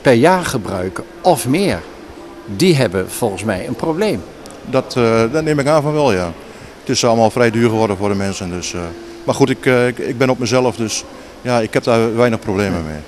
per 0.00 0.12
jaar 0.12 0.44
gebruiken 0.44 1.04
of 1.20 1.46
meer. 1.48 1.82
Die 2.46 2.74
hebben 2.76 3.10
volgens 3.10 3.44
mij 3.44 3.66
een 3.66 3.74
probleem. 3.74 4.22
Dat, 4.64 4.92
dat 5.32 5.42
neem 5.44 5.58
ik 5.58 5.66
aan 5.66 5.82
van 5.82 5.92
wel, 5.92 6.12
ja. 6.12 6.32
Het 6.80 6.88
is 6.88 7.04
allemaal 7.04 7.30
vrij 7.30 7.50
duur 7.50 7.68
geworden 7.68 7.96
voor 7.96 8.08
de 8.08 8.14
mensen. 8.14 8.50
Dus, 8.50 8.74
maar 9.24 9.34
goed, 9.34 9.50
ik, 9.50 9.64
ik, 9.64 9.98
ik 9.98 10.18
ben 10.18 10.30
op 10.30 10.38
mezelf, 10.38 10.76
dus 10.76 11.04
ja, 11.42 11.60
ik 11.60 11.72
heb 11.74 11.82
daar 11.84 12.16
weinig 12.16 12.38
problemen 12.40 12.84
mee. 12.84 13.00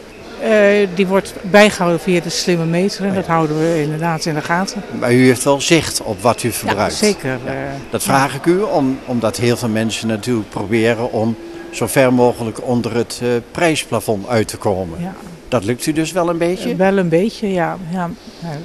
Eh, 0.43 0.89
die 0.95 1.07
wordt 1.07 1.34
bijgehouden 1.51 2.01
via 2.01 2.20
de 2.20 2.28
slimme 2.28 2.64
meter 2.64 3.05
en 3.05 3.14
dat 3.14 3.26
houden 3.26 3.59
we 3.59 3.82
inderdaad 3.82 4.24
in 4.24 4.34
de 4.34 4.41
gaten. 4.41 4.82
Maar 4.99 5.12
u 5.12 5.26
heeft 5.26 5.45
wel 5.45 5.61
zicht 5.61 6.03
op 6.03 6.22
wat 6.22 6.43
u 6.43 6.53
verbruikt. 6.53 6.95
zeker, 6.95 7.39
eh, 7.45 7.53
dat 7.91 8.03
vraag 8.03 8.34
ik 8.34 8.45
u 8.47 8.61
om, 8.61 8.99
omdat 9.07 9.36
heel 9.36 9.57
veel 9.57 9.68
mensen 9.68 10.09
natuurlijk 10.09 10.49
proberen 10.49 11.12
om 11.12 11.36
zo 11.70 11.86
ver 11.86 12.12
mogelijk 12.12 12.66
onder 12.66 12.95
het 12.95 13.20
eh, 13.22 13.28
prijsplafond 13.51 14.28
uit 14.28 14.49
te 14.49 14.57
komen. 14.57 15.01
Ja. 15.01 15.14
Dat 15.49 15.64
lukt 15.64 15.86
u 15.86 15.93
dus 15.93 16.12
wel 16.12 16.28
een 16.28 16.39
beetje? 16.39 16.76
Wel 16.76 16.99
een 16.99 17.09
beetje, 17.09 17.53
ja. 17.53 17.76
ja. 17.91 18.11
ja. 18.39 18.57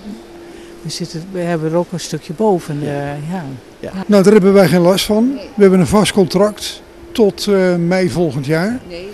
we, 0.81 0.89
zitten, 0.89 1.23
we 1.31 1.39
hebben 1.39 1.71
er 1.71 1.77
ook 1.77 1.91
een 1.91 1.99
stukje 1.99 2.33
boven. 2.33 2.79
eh, 2.81 3.31
ja. 3.31 3.91
Nou, 4.05 4.23
daar 4.23 4.33
hebben 4.33 4.53
wij 4.53 4.67
geen 4.67 4.81
last 4.81 5.05
van. 5.05 5.39
We 5.55 5.61
hebben 5.61 5.79
een 5.79 5.87
vast 5.87 6.11
contract 6.11 6.81
tot 7.11 7.47
eh, 7.47 7.75
mei 7.75 8.09
volgend 8.09 8.45
jaar. 8.45 8.79
Nee. 8.87 9.09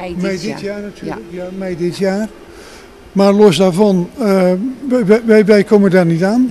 Mei 0.00 0.12
dit, 0.14 0.22
Mei 0.22 0.38
dit 0.40 0.60
jaar 0.60 0.80
natuurlijk, 0.80 1.20
Ja. 1.30 1.42
ja. 1.42 1.48
mei 1.58 1.76
dit 1.76 1.96
jaar. 1.96 2.28
Maar 3.12 3.32
los 3.32 3.56
daarvan, 3.56 4.10
eh, 4.18 4.52
wij, 5.06 5.22
wij, 5.24 5.44
wij 5.44 5.64
komen 5.64 5.90
daar 5.90 6.06
niet 6.06 6.24
aan. 6.24 6.46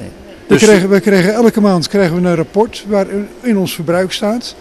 We, 0.48 0.54
Dus- 0.54 0.62
krijgen, 0.64 0.90
we 0.90 1.00
krijgen 1.00 1.34
elke 1.34 1.62
maand 1.62 1.88
krijgen 1.88 2.22
we 2.22 2.28
een 2.28 2.36
rapport 2.36 2.86
waarin 2.88 3.28
in 3.42 3.58
ons 3.58 3.74
verbruik 3.76 4.12
staat. 4.12 4.56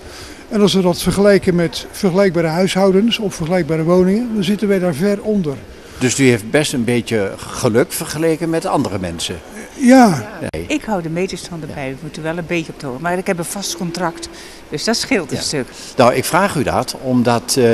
En 0.48 0.60
als 0.60 0.74
we 0.74 0.80
dat 0.82 1.02
vergelijken 1.02 1.54
met 1.54 1.86
vergelijkbare 1.90 2.46
huishoudens 2.46 3.18
of 3.18 3.34
vergelijkbare 3.34 3.82
woningen, 3.84 4.30
dan 4.34 4.44
zitten 4.44 4.68
wij 4.68 4.78
daar 4.78 4.94
ver 4.94 5.22
onder. 5.22 5.56
Dus 5.98 6.18
u 6.18 6.28
heeft 6.28 6.50
best 6.50 6.72
een 6.72 6.84
beetje 6.84 7.32
geluk 7.36 7.92
vergeleken 7.92 8.50
met 8.50 8.66
andere 8.66 8.98
mensen. 8.98 9.36
Ja, 9.78 10.28
Nee. 10.50 10.64
Ik 10.68 10.84
hou 10.84 11.02
de 11.02 11.08
meterstanden 11.08 11.68
bij. 11.74 11.90
We 11.90 11.96
moeten 12.02 12.22
wel 12.22 12.38
een 12.38 12.46
beetje 12.46 12.72
op 12.72 12.80
de 12.80 12.86
hoogte. 12.86 13.02
Maar 13.02 13.18
ik 13.18 13.26
heb 13.26 13.38
een 13.38 13.44
vast 13.44 13.76
contract. 13.76 14.28
Dus 14.68 14.84
dat 14.84 14.96
scheelt 14.96 15.32
een 15.32 15.42
stuk. 15.42 15.66
Nou, 15.96 16.14
ik 16.14 16.24
vraag 16.24 16.54
u 16.56 16.62
dat 16.62 16.96
omdat, 17.02 17.56
eh, 17.58 17.64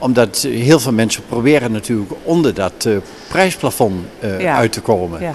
omdat 0.00 0.36
heel 0.42 0.80
veel 0.80 0.92
mensen 0.92 1.22
proberen 1.28 1.72
natuurlijk 1.72 2.10
onder 2.22 2.54
dat 2.54 2.84
eh, 2.86 2.96
prijsplafond 3.28 4.04
eh, 4.20 4.40
Ja. 4.40 4.56
uit 4.56 4.72
te 4.72 4.80
komen. 4.80 5.20
Ja. 5.20 5.32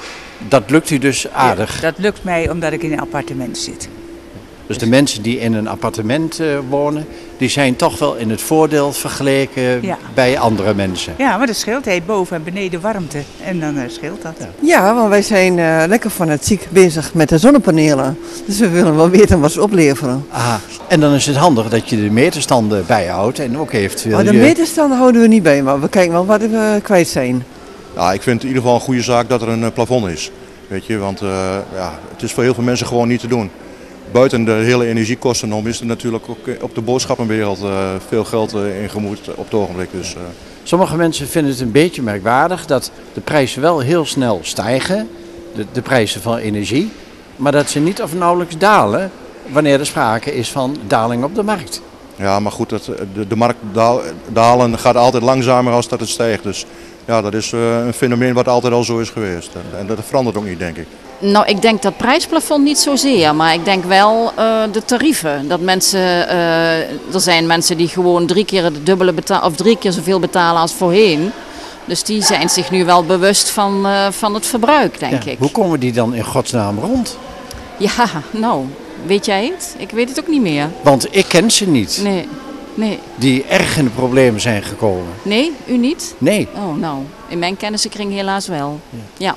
Dat 0.47 0.69
lukt 0.69 0.89
u 0.89 0.97
dus 0.97 1.31
aardig. 1.31 1.79
Dat 1.79 1.97
lukt 1.97 2.23
mij 2.23 2.49
omdat 2.49 2.71
ik 2.73 2.83
in 2.83 2.91
een 2.91 2.99
appartement 2.99 3.57
zit. 3.57 3.89
Dus 4.67 4.77
de 4.77 4.87
mensen 4.87 5.21
die 5.21 5.39
in 5.39 5.53
een 5.53 5.67
appartement 5.67 6.39
eh, 6.39 6.47
wonen, 6.69 7.05
die 7.37 7.49
zijn 7.49 7.75
toch 7.75 7.99
wel 7.99 8.15
in 8.15 8.29
het 8.29 8.41
voordeel 8.41 8.91
vergeleken 8.93 9.81
Ja. 9.81 9.97
bij 10.13 10.39
andere 10.39 10.73
mensen. 10.73 11.13
Ja, 11.17 11.37
maar 11.37 11.47
dat 11.47 11.55
scheelt. 11.55 11.87
Boven 12.05 12.35
en 12.35 12.43
beneden 12.43 12.81
warmte. 12.81 13.17
En 13.43 13.59
dan 13.59 13.77
eh, 13.77 13.83
scheelt 13.87 14.21
dat. 14.21 14.33
Ja, 14.59 14.95
want 14.95 15.09
wij 15.09 15.21
zijn 15.21 15.59
eh, 15.59 15.83
lekker 15.87 16.09
fanatiek 16.09 16.67
bezig 16.69 17.13
met 17.13 17.29
de 17.29 17.37
zonnepanelen. 17.37 18.17
Dus 18.45 18.59
we 18.59 18.69
willen 18.69 18.95
wel 18.95 19.09
weten 19.09 19.39
wat 19.39 19.51
ze 19.51 19.61
opleveren. 19.61 20.25
Aha. 20.31 20.59
En 20.87 20.99
dan 20.99 21.13
is 21.13 21.25
het 21.25 21.35
handig 21.35 21.69
dat 21.69 21.89
je 21.89 21.95
de 21.95 22.09
meterstanden 22.11 22.83
bijhoudt 22.87 23.39
en 23.39 23.57
ook 23.57 23.71
eventueel 23.71 24.15
Maar 24.15 24.25
de 24.25 24.31
je- 24.33 24.37
meterstanden 24.39 24.97
houden 24.97 25.21
we 25.21 25.27
niet 25.27 25.43
bij, 25.43 25.63
maar 25.63 25.81
we 25.81 25.89
kijken 25.89 26.11
wel 26.11 26.25
wat 26.25 26.39
we 26.41 26.79
kwijt 26.83 27.07
zijn. 27.07 27.43
Ja, 27.95 28.13
ik 28.13 28.21
vind 28.21 28.35
het 28.35 28.41
in 28.43 28.47
ieder 28.47 28.61
geval 28.61 28.75
een 28.77 28.85
goede 28.85 29.01
zaak 29.01 29.29
dat 29.29 29.41
er 29.41 29.49
een 29.49 29.73
plafond 29.73 30.07
is. 30.07 30.31
Weet 30.67 30.85
je, 30.85 30.97
want 30.97 31.21
eh, 31.21 31.27
ja, 31.75 31.99
het 32.13 32.23
is 32.23 32.31
voor 32.31 32.43
heel 32.43 32.53
veel 32.53 32.63
mensen 32.63 32.87
gewoon 32.87 33.07
niet 33.07 33.19
te 33.19 33.27
doen. 33.27 33.49
Buiten 34.11 34.45
de 34.45 34.51
hele 34.51 34.85
energiekosten 34.85 35.53
om 35.53 35.67
is 35.67 35.79
er 35.79 35.85
natuurlijk 35.85 36.29
ook 36.29 36.47
eh, 36.47 36.63
op 36.63 36.75
de 36.75 36.81
boodschappenwereld 36.81 37.63
eh, 37.63 37.89
veel 38.07 38.23
geld 38.23 38.53
eh, 38.53 38.81
ingemoeid 38.81 39.19
op 39.35 39.45
het 39.45 39.53
ogenblik. 39.53 39.89
Dus, 39.91 40.15
Sommige 40.63 40.95
mensen 40.95 41.27
vinden 41.27 41.51
het 41.51 41.61
een 41.61 41.71
beetje 41.71 42.01
merkwaardig 42.01 42.65
dat 42.65 42.91
de 43.13 43.21
prijzen 43.21 43.61
wel 43.61 43.79
heel 43.79 44.05
snel 44.05 44.39
stijgen, 44.41 45.09
de, 45.55 45.65
de 45.71 45.81
prijzen 45.81 46.21
van 46.21 46.37
energie, 46.37 46.91
maar 47.35 47.51
dat 47.51 47.69
ze 47.69 47.79
niet 47.79 48.01
of 48.01 48.13
nauwelijks 48.13 48.57
dalen 48.57 49.11
wanneer 49.51 49.79
er 49.79 49.85
sprake 49.85 50.35
is 50.35 50.51
van 50.51 50.77
daling 50.87 51.23
op 51.23 51.35
de 51.35 51.43
markt. 51.43 51.81
ja, 52.15 52.39
maar 52.39 52.51
goed, 52.51 52.69
dat, 52.69 52.85
de, 53.13 53.27
de 53.27 53.35
markt 53.35 53.59
dalen 54.33 54.79
gaat 54.79 54.95
altijd 54.95 55.23
langzamer 55.23 55.73
als 55.73 55.87
dat 55.87 55.99
het 55.99 56.09
stijgt. 56.09 56.43
Dus 56.43 56.65
ja, 57.05 57.21
dat 57.21 57.33
is 57.33 57.53
eh, 57.53 57.85
een 57.85 57.93
fenomeen 57.93 58.33
wat 58.33 58.47
altijd 58.47 58.73
al 58.73 58.83
zo 58.83 58.99
is 58.99 59.09
geweest. 59.09 59.49
En, 59.55 59.79
en 59.79 59.87
dat 59.87 59.97
verandert 60.07 60.37
ook 60.37 60.45
niet, 60.45 60.59
denk 60.59 60.77
ik. 60.77 60.87
Nou, 61.19 61.45
ik 61.47 61.61
denk 61.61 61.81
dat 61.81 61.97
prijsplafond 61.97 62.63
niet 62.63 62.77
zozeer, 62.77 63.35
maar 63.35 63.53
ik 63.53 63.65
denk 63.65 63.83
wel 63.83 64.31
eh, 64.35 64.61
de 64.71 64.85
tarieven. 64.85 65.47
Dat 65.47 65.59
mensen, 65.59 66.29
eh, 66.29 66.77
er 67.13 67.19
zijn 67.19 67.45
mensen 67.47 67.77
die 67.77 67.87
gewoon 67.87 68.25
drie 68.27 68.45
keer 68.45 68.63
het 68.63 68.85
dubbele 68.85 69.13
betalen 69.13 69.45
of 69.45 69.55
drie 69.55 69.77
keer 69.77 69.91
zoveel 69.91 70.19
betalen 70.19 70.61
als 70.61 70.73
voorheen. 70.73 71.31
Dus 71.85 72.03
die 72.03 72.23
zijn 72.23 72.49
zich 72.49 72.71
nu 72.71 72.85
wel 72.85 73.03
bewust 73.05 73.49
van, 73.49 73.85
eh, 73.85 74.07
van 74.11 74.33
het 74.33 74.45
verbruik, 74.45 74.99
denk 74.99 75.23
Ja, 75.23 75.31
ik. 75.31 75.37
Hoe 75.39 75.51
komen 75.51 75.79
die 75.79 75.91
dan 75.91 76.13
in 76.13 76.23
godsnaam 76.23 76.79
rond? 76.79 77.17
Ja, 77.77 78.07
nou, 78.31 78.65
weet 79.05 79.25
jij 79.25 79.45
het? 79.45 79.75
Ik 79.77 79.89
weet 79.91 80.09
het 80.09 80.19
ook 80.19 80.27
niet 80.27 80.41
meer. 80.41 80.69
Want 80.81 81.07
ik 81.15 81.25
ken 81.27 81.51
ze 81.51 81.67
niet, 81.67 81.99
Nee, 82.03 82.27
nee, 82.75 82.99
die 83.15 83.43
erg 83.45 83.77
in 83.77 83.83
de 83.83 83.89
problemen 83.89 84.41
zijn 84.41 84.63
gekomen. 84.63 85.13
nee, 85.23 85.51
u 85.67 85.77
niet? 85.77 86.15
Nee. 86.17 86.47
Oh, 86.55 86.75
nou, 86.75 86.97
in 87.27 87.39
mijn 87.39 87.57
kennissenkring 87.57 88.11
helaas 88.11 88.47
wel. 88.47 88.79
Ja, 89.17 89.35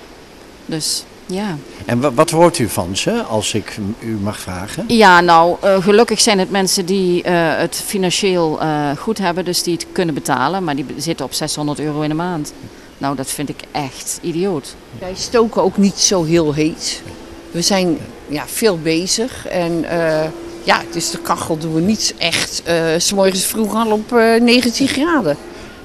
dus 0.67 1.05
ja. 1.27 1.57
En 1.85 2.01
wa- 2.01 2.13
wat 2.13 2.31
hoort 2.31 2.59
u 2.59 2.69
van 2.69 2.97
ze, 2.97 3.23
als 3.23 3.55
ik 3.55 3.79
u 4.01 4.17
mag 4.23 4.39
vragen? 4.41 4.85
Ja, 4.89 5.21
nou, 5.21 5.57
eh, 5.61 5.83
gelukkig 5.83 6.21
zijn 6.21 6.39
het 6.39 6.51
mensen 6.51 6.87
die 6.87 7.23
eh, 7.23 7.33
het 7.57 7.83
financieel 7.87 8.61
eh, 8.61 8.91
goed 8.99 9.19
hebben, 9.19 9.45
dus 9.45 9.63
die 9.63 9.75
het 9.75 9.87
kunnen 9.93 10.15
betalen. 10.15 10.65
Maar 10.65 10.77
die 10.77 10.87
zitten 10.97 11.25
op 11.27 11.33
600 11.33 11.81
euro 11.81 12.01
in 12.01 12.09
de 12.09 12.15
maand. 12.15 12.53
Nou, 12.99 13.17
dat 13.17 13.31
vind 13.31 13.49
ik 13.49 13.61
echt 13.73 14.19
idioot. 14.23 14.75
Wij 14.99 15.13
stoken 15.15 15.63
ook 15.63 15.77
niet 15.77 15.99
zo 15.99 16.25
heel 16.25 16.53
heet. 16.55 17.03
We 17.51 17.63
zijn 17.63 17.99
ja, 18.29 18.43
veel 18.47 18.79
bezig. 18.79 19.47
En 19.47 19.85
eh, 19.85 20.27
ja, 20.63 20.83
dus 20.93 21.11
de 21.11 21.19
kachel 21.19 21.59
doen 21.59 21.75
we 21.75 21.81
niet 21.81 22.15
echt. 22.19 22.63
eh, 22.65 22.85
s 22.99 23.13
morgens 23.13 23.45
vroeg 23.45 23.75
al 23.75 23.91
op 23.93 24.13
eh, 24.13 24.41
19 24.41 24.89
graden. 24.89 25.37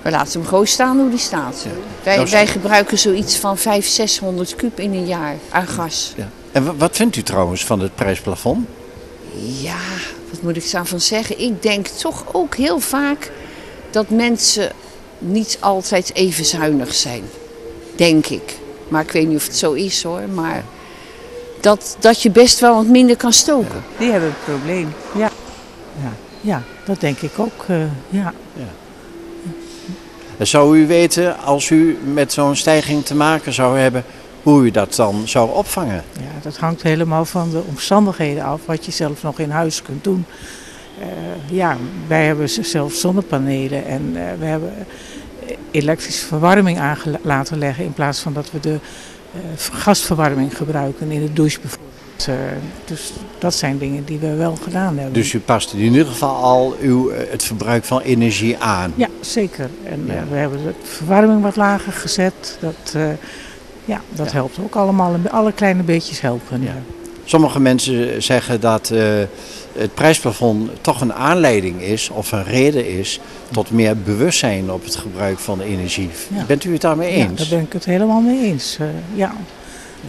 We 0.02 0.10
laten 0.12 0.40
hem 0.40 0.50
gewoon 0.50 0.68
staan 0.68 1.00
hoe 1.00 1.10
die 1.10 1.20
staat. 1.20 1.66
Wij, 2.04 2.16
Nou, 2.18 2.30
wij 2.30 2.48
gebruiken 2.48 3.00
zoiets 3.00 3.36
van 3.36 3.58
500, 3.58 3.94
600 3.94 4.56
kub 4.56 4.80
in 4.80 4.94
een 4.94 5.06
jaar 5.08 5.36
aan 5.50 5.68
gas. 5.68 6.14
Ja. 6.18 6.30
En 6.52 6.66
wa- 6.66 6.76
wat 6.76 6.96
vindt 6.96 7.16
u 7.16 7.24
trouwens 7.24 7.66
van 7.66 7.80
het 7.80 7.96
prijsplafond? 7.96 8.68
Ja, 9.62 9.78
wat 10.30 10.42
moet 10.42 10.56
ik 10.56 10.72
daarvan 10.72 11.00
zeggen? 11.02 11.40
Ik 11.40 11.62
denk 11.62 11.88
toch 11.88 12.24
ook 12.32 12.56
heel 12.56 12.80
vaak 12.80 13.32
dat 13.92 14.10
mensen 14.10 14.72
niet 15.20 15.58
altijd 15.60 16.14
even 16.16 16.46
zuinig 16.46 16.94
zijn. 16.94 17.24
Denk 17.96 18.26
ik. 18.28 18.56
Maar 18.88 19.02
ik 19.02 19.12
weet 19.12 19.28
niet 19.28 19.38
of 19.38 19.46
het 19.46 19.58
zo 19.58 19.72
is 19.74 20.04
hoor. 20.04 20.22
Maar 20.34 20.64
dat, 21.64 21.98
dat 22.00 22.22
je 22.22 22.32
best 22.32 22.60
wel 22.60 22.76
wat 22.76 22.86
minder 22.86 23.18
kan 23.18 23.34
stoken. 23.34 23.84
Die 23.98 24.12
hebben 24.12 24.30
een 24.30 24.54
probleem. 24.54 24.94
Ja, 25.18 25.30
ja, 26.02 26.12
ja 26.42 26.62
dat 26.86 27.00
denk 27.00 27.20
ik 27.20 27.40
ook. 27.40 27.66
eh, 27.68 27.78
ja. 28.10 28.34
Zou 30.40 30.78
u 30.78 30.88
weten, 30.88 31.40
als 31.40 31.70
u 31.70 31.98
met 32.14 32.34
zo'n 32.34 32.56
stijging 32.56 33.06
te 33.06 33.16
maken 33.16 33.54
zou 33.54 33.80
hebben, 33.80 34.04
hoe 34.44 34.64
u 34.64 34.72
dat 34.72 34.96
dan 34.96 35.28
zou 35.28 35.52
opvangen? 35.52 36.04
Ja, 36.14 36.42
dat 36.42 36.58
hangt 36.58 36.82
helemaal 36.82 37.26
van 37.26 37.50
de 37.50 37.62
omstandigheden 37.70 38.44
af, 38.44 38.62
wat 38.66 38.86
je 38.86 38.92
zelf 38.92 39.24
nog 39.24 39.40
in 39.40 39.50
huis 39.50 39.82
kunt 39.82 40.04
doen. 40.04 40.26
Eh, 41.00 41.08
ja, 41.56 41.78
wij 42.08 42.26
hebben 42.26 42.50
zelf 42.50 42.94
zonnepanelen 42.94 43.86
en 43.86 44.12
eh, 44.16 44.24
we 44.40 44.46
hebben 44.46 44.74
elektrische 45.72 46.26
verwarming 46.26 46.80
aan 46.80 46.98
laten 47.22 47.58
leggen 47.58 47.84
in 47.86 47.94
plaats 47.94 48.20
van 48.20 48.34
dat 48.34 48.52
we 48.52 48.60
de 48.60 48.80
gasverwarming 49.72 50.58
gebruiken 50.58 51.12
in 51.12 51.22
de 51.26 51.34
douche 51.34 51.60
bijvoorbeeld. 51.60 51.92
Eh, 52.28 52.36
dus 52.86 53.14
dat 53.40 53.54
zijn 53.54 53.78
dingen 53.78 54.06
die 54.06 54.20
we 54.20 54.36
wel 54.36 54.56
gedaan 54.64 54.96
hebben. 54.96 55.14
Dus 55.14 55.34
u 55.34 55.40
past 55.40 55.74
in 55.74 55.80
ieder 55.80 56.06
geval 56.06 56.36
al 56.36 56.76
uw, 56.82 57.10
eh, 57.10 57.32
het 57.32 57.44
verbruik 57.44 57.84
van 57.84 58.02
energie 58.02 58.58
aan. 58.58 58.94
Ja, 58.96 59.08
zeker. 59.22 59.70
En 59.84 60.04
eh, 60.10 60.16
Ja. 60.16 60.24
we 60.30 60.36
hebben 60.36 60.64
de 60.64 60.74
verwarming 60.84 61.42
wat 61.42 61.56
lager 61.56 61.92
gezet. 61.94 62.58
Dat, 62.60 62.94
eh, 62.94 63.08
ja, 63.86 64.02
dat 64.10 64.32
helpt 64.32 64.60
ook 64.64 64.76
allemaal. 64.76 65.16
Alle 65.32 65.52
kleine 65.52 65.84
beetjes 65.84 66.22
helpen. 66.22 66.62
Ja. 66.62 66.76
Sommige 67.26 67.60
mensen 67.60 68.24
zeggen 68.24 68.60
dat 68.60 68.90
eh, 68.90 69.02
het 69.78 69.94
prijsplafond 69.94 70.70
toch 70.82 71.02
een 71.02 71.14
aanleiding 71.14 71.82
is 71.82 72.10
of 72.10 72.32
een 72.32 72.44
reden 72.44 72.88
is 72.98 73.20
tot 73.52 73.72
meer 73.72 73.98
bewustzijn 73.98 74.72
op 74.72 74.84
het 74.84 74.96
gebruik 74.96 75.40
van 75.40 75.58
de 75.58 75.64
energie. 75.64 76.10
Ja. 76.36 76.44
Bent 76.46 76.64
u 76.64 76.72
het 76.72 76.82
daarmee 76.82 77.18
Ja, 77.18 77.26
eens? 77.26 77.40
daar 77.40 77.58
ben 77.58 77.66
ik 77.66 77.74
het 77.74 77.86
helemaal 77.86 78.22
mee 78.22 78.44
eens. 78.44 78.78
Eh, 78.80 78.88
ja, 79.16 79.34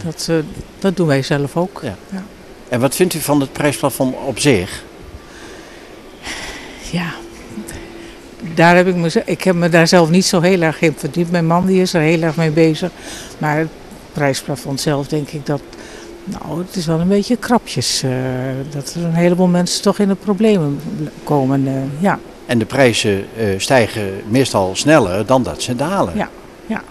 dat, 0.04 0.26
eh, 0.30 0.36
dat 0.78 0.96
doen 0.96 1.06
wij 1.06 1.22
zelf 1.22 1.56
ook. 1.56 1.80
Ja. 1.82 1.96
Ja. 2.10 2.24
En 2.68 2.80
wat 2.80 2.94
vindt 2.94 3.14
u 3.14 3.20
van 3.20 3.40
het 3.40 3.52
prijsplafond 3.52 4.14
op 4.26 4.38
zich? 4.38 4.84
Ja, 6.90 7.12
daar 8.54 8.76
heb 8.76 8.86
ik, 8.86 8.94
me, 8.94 9.22
ik 9.24 9.44
heb 9.44 9.54
me 9.54 9.68
daar 9.68 9.88
zelf 9.88 10.10
niet 10.10 10.24
zo 10.24 10.40
heel 10.40 10.60
erg 10.60 10.80
in 10.80 10.94
verdiept. 10.96 11.30
Mijn 11.30 11.46
man 11.46 11.66
die 11.66 11.80
is 11.80 11.94
er 11.94 12.00
heel 12.00 12.22
erg 12.22 12.36
mee 12.36 12.50
bezig. 12.50 12.90
Maar 13.38 13.58
het 13.58 13.68
prijsplafond 14.12 14.80
zelf 14.80 15.06
denk 15.08 15.28
ik 15.28 15.46
dat... 15.46 15.60
Nou, 16.24 16.58
het 16.66 16.76
is 16.76 16.86
wel 16.86 17.00
een 17.00 17.08
beetje 17.08 17.36
krapjes. 17.36 18.02
eh, 18.02 18.10
dat 18.70 18.94
er 18.94 19.04
een 19.04 19.14
heleboel 19.14 19.46
mensen 19.46 19.82
toch 19.82 19.98
in 19.98 20.08
de 20.08 20.14
problemen 20.14 20.80
komen. 21.24 21.66
eh, 21.66 21.72
ja, 22.02 22.18
En 22.46 22.58
de 22.58 22.64
prijzen 22.64 23.24
eh, 23.36 23.46
stijgen 23.56 24.10
meestal 24.28 24.70
sneller 24.76 25.26
dan 25.26 25.42
dat 25.42 25.62
ze 25.62 25.76
dalen. 25.76 26.16
ja, 26.16 26.28
ja, 26.66 26.82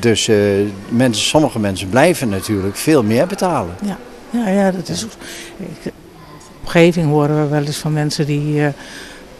Dus 0.00 0.30
mensen, 0.88 1.22
sommige 1.24 1.58
mensen 1.58 1.88
blijven 1.88 2.28
natuurlijk 2.28 2.76
veel 2.76 3.02
meer 3.02 3.26
betalen. 3.26 3.74
ja. 3.82 3.98
Ja, 4.30 4.48
ja, 4.48 4.70
dat 4.70 4.88
is... 4.88 5.04
ook- 5.04 5.10
Ik, 5.84 5.92
omgeving 6.62 7.06
horen 7.06 7.42
we 7.42 7.48
wel 7.48 7.62
eens 7.64 7.76
van 7.76 7.92
mensen 7.92 8.26
die... 8.26 8.62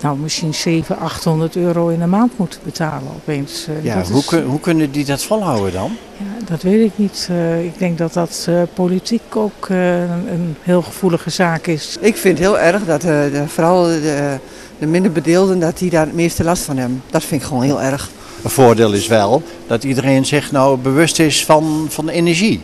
nou, 0.05 0.19
misschien 0.19 0.55
700, 0.55 1.01
800 1.01 1.57
euro 1.57 1.89
in 1.89 1.99
de 1.99 2.07
maand 2.07 2.33
moeten 2.39 2.61
betalen 2.65 3.09
opeens. 3.17 3.67
Eh, 3.69 3.85
Ja, 3.85 3.95
dat 3.97 4.09
hoe, 4.09 4.19
is- 4.21 4.27
kun- 4.27 4.45
hoe 4.45 4.61
kunnen 4.61 4.91
die 4.91 5.05
dat 5.05 5.23
volhouden 5.23 5.73
dan? 5.73 5.97
Ja, 6.17 6.45
dat 6.47 6.63
weet 6.63 6.85
ik 6.87 6.93
niet. 6.97 7.27
Eh, 7.31 7.65
ik 7.65 7.79
denk 7.79 7.99
dat 7.99 8.13
dat 8.13 8.45
eh, 8.49 8.63
politiek 8.75 9.37
ook 9.37 9.69
eh, 9.69 10.01
een, 10.01 10.29
een 10.33 10.57
heel 10.63 10.83
gevoelige 10.83 11.31
zaak 11.31 11.67
is. 11.67 11.97
Ik 12.01 12.17
vind 12.17 12.39
heel 12.39 12.59
erg 12.59 12.85
dat 12.85 13.05
eh, 13.05 13.11
de, 13.11 13.45
vooral 13.47 13.83
de, 13.85 14.39
de 14.79 14.87
minder 14.87 15.13
bedeelden 15.13 15.59
dat 15.59 15.79
die 15.79 15.91
daar 15.91 16.07
het 16.07 16.15
meeste 16.15 16.45
last 16.45 16.63
van 16.63 16.77
hebben. 16.77 17.03
Dat 17.11 17.25
vind 17.25 17.41
ik 17.43 17.47
gewoon 17.47 17.63
heel 17.63 17.83
erg. 17.83 18.11
Een 18.43 18.51
voordeel 18.51 18.93
is 18.93 19.07
wel 19.07 19.43
dat 19.67 19.85
iedereen 19.85 20.25
zich 20.27 20.53
nou 20.53 20.79
bewust 20.79 21.19
is 21.19 21.45
van, 21.45 21.87
van 21.89 22.07
de 22.07 22.13
energie. 22.13 22.61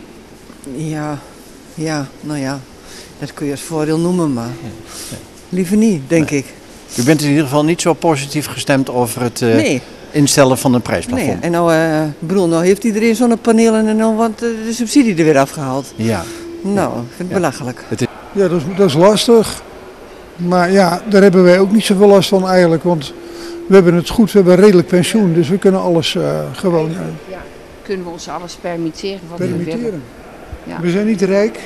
Ja, 0.77 1.19
ja, 1.75 2.07
nou 2.21 2.39
ja. 2.39 2.61
Dat 3.19 3.35
kun 3.35 3.47
je 3.47 3.53
als 3.53 3.61
voordeel 3.61 3.99
noemen, 3.99 4.33
maar 4.33 4.51
liever 5.49 5.77
niet, 5.77 6.03
denk 6.09 6.31
ik. 6.31 6.45
U 6.97 7.03
bent 7.03 7.23
in 7.23 7.29
ieder 7.29 7.45
geval 7.45 7.65
niet 7.65 7.81
zo 7.81 7.93
positief 7.93 8.47
gestemd 8.47 8.91
over 8.91 9.23
het 9.23 9.43
eh, 9.43 9.55
Nee. 9.55 9.83
instellen 10.11 10.59
van 10.59 10.71
een 10.75 10.81
Nee, 10.85 10.87
prijsplafond. 11.01 11.43
en 11.45 11.51
nou, 11.51 11.73
eh, 11.75 12.03
bedoel, 12.19 12.49
nou 12.49 12.65
heeft 12.65 12.85
iedereen 12.85 13.15
zonnepanelen 13.17 13.87
en 13.89 13.99
dan 13.99 14.17
wordt 14.17 14.39
de 14.39 14.63
de 14.67 14.73
subsidie 14.73 15.17
er 15.17 15.25
weer 15.25 15.39
afgehaald. 15.39 15.93
Ja. 15.97 16.23
Nou, 16.63 16.93
ik 16.99 17.07
vind 17.17 17.29
het 17.29 17.39
belachelijk. 17.41 17.85
Het 17.89 18.01
is... 18.01 18.07
Ja, 18.33 18.49
dat 18.49 18.61
is, 18.61 18.77
dat 18.77 18.89
is 18.89 18.95
lastig. 18.95 19.63
Maar 20.37 20.71
ja, 20.73 21.03
daar 21.09 21.23
hebben 21.23 21.43
wij 21.43 21.59
ook 21.59 21.73
niet 21.73 21.85
zoveel 21.85 22.09
last 22.09 22.29
van 22.29 22.49
eigenlijk. 22.49 22.83
Want 22.83 23.13
we 23.69 23.75
hebben 23.75 23.95
het 23.95 24.09
goed, 24.09 24.33
we 24.33 24.39
hebben 24.39 24.57
een 24.59 24.65
redelijk 24.65 24.89
pensioen. 24.89 25.33
Dus 25.35 25.49
we 25.49 25.59
kunnen 25.59 25.81
alles 25.81 26.15
eh, 26.15 26.39
gewoon 26.53 26.91
eh, 26.91 26.97
Kunnen 27.83 28.05
we 28.07 28.13
ons 28.13 28.29
alles 28.29 28.55
permitteren 28.61 29.21
wat 29.29 29.39
we 29.39 29.45
permitteren. 29.47 29.81
willen. 29.83 30.03
Ja. 30.65 30.81
We 30.81 30.91
zijn 30.91 31.07
niet 31.07 31.23
rijk, 31.23 31.59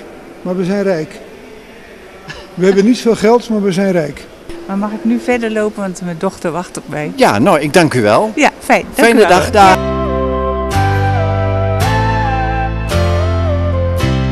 maar 0.43 0.57
we 0.57 0.65
zijn 0.65 0.83
rijk. 0.83 1.21
We 2.55 2.67
hebben 2.67 2.85
niet 2.85 2.99
veel 2.99 3.15
geld, 3.17 3.49
maar 3.49 3.63
we 3.63 3.73
zijn 3.73 3.93
rijk. 3.93 4.27
Maar 4.67 4.79
mag 4.79 4.93
ik 4.93 5.05
nu 5.05 5.19
verder 5.19 5.51
lopen, 5.53 5.81
want 5.81 6.03
mijn 6.03 6.19
dochter 6.19 6.53
wacht 6.53 6.77
op 6.77 6.89
mij. 6.89 7.13
Ja, 7.17 7.39
nou, 7.39 7.61
ik 7.61 7.73
dank 7.73 7.95
u 7.95 8.03
wel. 8.03 8.33
Ja, 8.35 8.51
fijn. 8.59 8.83
Dank 8.83 8.95
Fijne 8.95 9.15
u 9.15 9.27
wel. 9.27 9.29
dag 9.29 9.51
daar. 9.51 9.79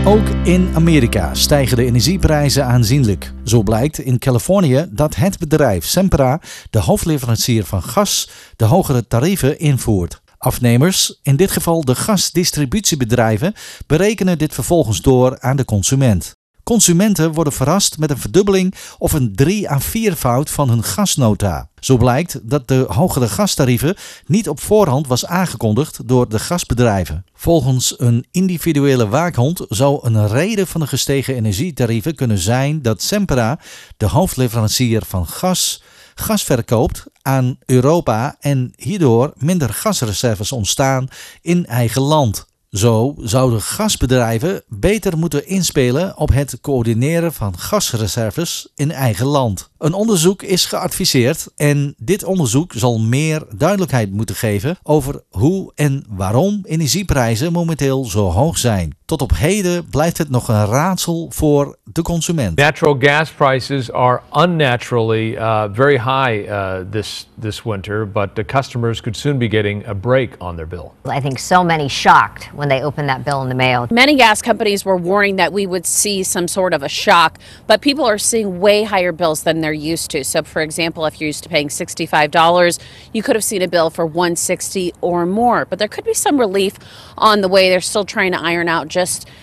Ook 0.06 0.28
in 0.44 0.70
Amerika 0.74 1.34
stijgen 1.34 1.76
de 1.76 1.84
energieprijzen 1.84 2.66
aanzienlijk. 2.66 3.32
Zo 3.44 3.62
blijkt 3.62 3.98
in 3.98 4.18
Californië 4.18 4.86
dat 4.90 5.14
het 5.14 5.38
bedrijf 5.38 5.84
Sempra, 5.84 6.40
de 6.70 6.78
hoofdleverancier 6.78 7.64
van 7.64 7.82
gas, 7.82 8.30
de 8.56 8.64
hogere 8.64 9.06
tarieven 9.06 9.58
invoert. 9.58 10.20
Afnemers, 10.38 11.18
in 11.22 11.36
dit 11.36 11.50
geval 11.50 11.84
de 11.84 11.94
gasdistributiebedrijven, 11.94 13.54
berekenen 13.86 14.38
dit 14.38 14.54
vervolgens 14.54 15.00
door 15.00 15.40
aan 15.40 15.56
de 15.56 15.64
consument. 15.64 16.36
Consumenten 16.64 17.32
worden 17.32 17.52
verrast 17.52 17.98
met 17.98 18.10
een 18.10 18.18
verdubbeling 18.18 18.74
of 18.98 19.12
een 19.12 19.34
3 19.34 19.70
à 19.70 19.80
4 19.80 20.16
fout 20.16 20.50
van 20.50 20.68
hun 20.68 20.84
gasnota. 20.84 21.68
Zo 21.80 21.96
blijkt 21.96 22.40
dat 22.42 22.68
de 22.68 22.84
hogere 22.88 23.28
gastarieven 23.28 23.96
niet 24.26 24.48
op 24.48 24.60
voorhand 24.60 25.06
was 25.06 25.26
aangekondigd 25.26 26.08
door 26.08 26.28
de 26.28 26.38
gasbedrijven. 26.38 27.24
Volgens 27.34 27.94
een 27.96 28.26
individuele 28.30 29.08
waakhond 29.08 29.64
zou 29.68 29.98
een 30.02 30.28
reden 30.28 30.66
van 30.66 30.80
de 30.80 30.86
gestegen 30.86 31.34
energietarieven 31.34 32.14
kunnen 32.14 32.38
zijn 32.38 32.82
dat 32.82 33.02
Sempra, 33.02 33.58
de 33.96 34.06
hoofdleverancier 34.06 35.02
van 35.06 35.26
gas, 35.26 35.82
gas 36.14 36.42
verkoopt 36.42 37.04
aan 37.22 37.58
Europa 37.66 38.36
en 38.40 38.72
hierdoor 38.76 39.32
minder 39.36 39.68
gasreserves 39.68 40.52
ontstaan 40.52 41.08
in 41.40 41.66
eigen 41.66 42.02
land. 42.02 42.50
Zo 42.72 43.14
zouden 43.18 43.62
gasbedrijven 43.62 44.62
beter 44.68 45.18
moeten 45.18 45.46
inspelen 45.46 46.16
op 46.16 46.32
het 46.32 46.60
coördineren 46.60 47.32
van 47.32 47.58
gasreserves 47.58 48.68
in 48.74 48.90
eigen 48.90 49.26
land. 49.26 49.70
Een 49.78 49.92
onderzoek 49.92 50.42
is 50.42 50.64
geadviseerd 50.64 51.48
en 51.56 51.94
dit 51.98 52.24
onderzoek 52.24 52.72
zal 52.76 52.98
meer 52.98 53.46
duidelijkheid 53.56 54.12
moeten 54.12 54.34
geven 54.34 54.78
over 54.82 55.22
hoe 55.30 55.72
en 55.74 56.04
waarom 56.08 56.60
energieprijzen 56.64 57.52
momenteel 57.52 58.04
zo 58.04 58.30
hoog 58.30 58.58
zijn. 58.58 58.96
Tot 59.12 59.22
op 59.22 59.36
heden 59.36 59.88
blijft 59.90 60.18
het 60.18 60.30
nog 60.30 60.48
een 60.48 60.66
raadsel 60.66 61.26
voor 61.30 61.76
de 61.84 62.02
consument. 62.02 62.56
Natural 62.56 62.96
gas 62.98 63.30
prices 63.30 63.92
are 63.92 64.20
unnaturally 64.32 65.36
uh, 65.36 65.64
very 65.72 65.98
high 65.98 66.48
uh, 66.48 66.76
this 66.90 67.26
this 67.40 67.62
winter, 67.62 68.06
but 68.12 68.34
the 68.34 68.44
customers 68.44 69.00
could 69.00 69.16
soon 69.16 69.38
be 69.38 69.48
getting 69.48 69.86
a 69.88 69.94
break 69.94 70.34
on 70.38 70.56
their 70.56 70.66
bill. 70.66 70.92
I 71.04 71.20
think 71.20 71.38
so 71.38 71.64
many 71.64 71.88
shocked 71.88 72.48
when 72.54 72.68
they 72.68 72.82
opened 72.82 73.08
that 73.08 73.24
bill 73.24 73.42
in 73.42 73.48
the 73.48 73.54
mail. 73.54 73.86
Many 73.90 74.16
gas 74.16 74.42
companies 74.42 74.84
were 74.84 74.96
warning 74.96 75.36
that 75.36 75.52
we 75.52 75.66
would 75.66 75.86
see 75.86 76.22
some 76.22 76.48
sort 76.48 76.72
of 76.74 76.82
a 76.82 76.88
shock, 76.88 77.38
but 77.66 77.80
people 77.80 78.04
are 78.04 78.18
seeing 78.18 78.60
way 78.60 78.84
higher 78.84 79.12
bills 79.12 79.42
than 79.42 79.60
they're 79.60 79.90
used 79.92 80.10
to. 80.10 80.24
So, 80.24 80.42
for 80.42 80.62
example, 80.62 81.04
if 81.06 81.20
you're 81.20 81.26
used 81.26 81.42
to 81.42 81.48
paying 81.48 81.68
$65, 81.68 82.78
you 83.12 83.22
could 83.22 83.36
have 83.36 83.44
seen 83.44 83.62
a 83.62 83.68
bill 83.68 83.90
for 83.90 84.06
160 84.06 84.94
or 85.00 85.26
more. 85.26 85.66
But 85.66 85.78
there 85.78 85.88
could 85.88 86.04
be 86.04 86.14
some 86.14 86.38
relief 86.38 86.74
on 87.18 87.40
the 87.40 87.48
way. 87.48 87.68
They're 87.68 87.80
still 87.80 88.04
trying 88.04 88.32
to 88.32 88.40
iron 88.40 88.68
out 88.68 88.88
just 88.88 89.01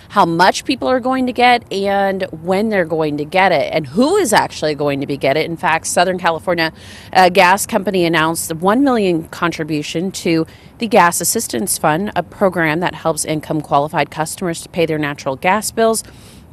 how 0.10 0.26
much 0.26 0.66
people 0.66 0.88
are 0.88 0.99
going 0.99 1.26
to 1.28 1.34
get 1.34 1.72
and 1.72 2.24
when 2.43 2.70
they're 2.70 2.86
going 2.86 3.18
to 3.18 3.26
get 3.26 3.51
it 3.51 3.72
and 3.74 3.88
who 3.88 4.16
is 4.16 4.34
actually 4.34 4.76
going 4.76 4.99
to 5.01 5.07
be 5.07 5.18
get 5.18 5.38
it. 5.38 5.45
In 5.45 5.57
fact, 5.57 5.88
Southern 5.88 6.18
California 6.18 6.72
uh, 7.14 7.30
Gas 7.30 7.66
Company 7.66 8.05
announced 8.05 8.51
a 8.51 8.55
1 8.55 8.84
million 8.84 9.28
contribution 9.30 10.12
to 10.12 10.47
the 10.80 10.88
Gas 10.88 11.22
Assistance 11.22 11.78
Fund, 11.78 12.12
a 12.16 12.24
program 12.24 12.80
that 12.80 12.95
helps 12.95 13.26
income 13.26 13.62
qualified 13.62 14.10
customers 14.10 14.62
to 14.62 14.70
pay 14.70 14.86
their 14.86 14.97
natural 14.97 15.36
gas 15.36 15.72
bills. 15.72 16.03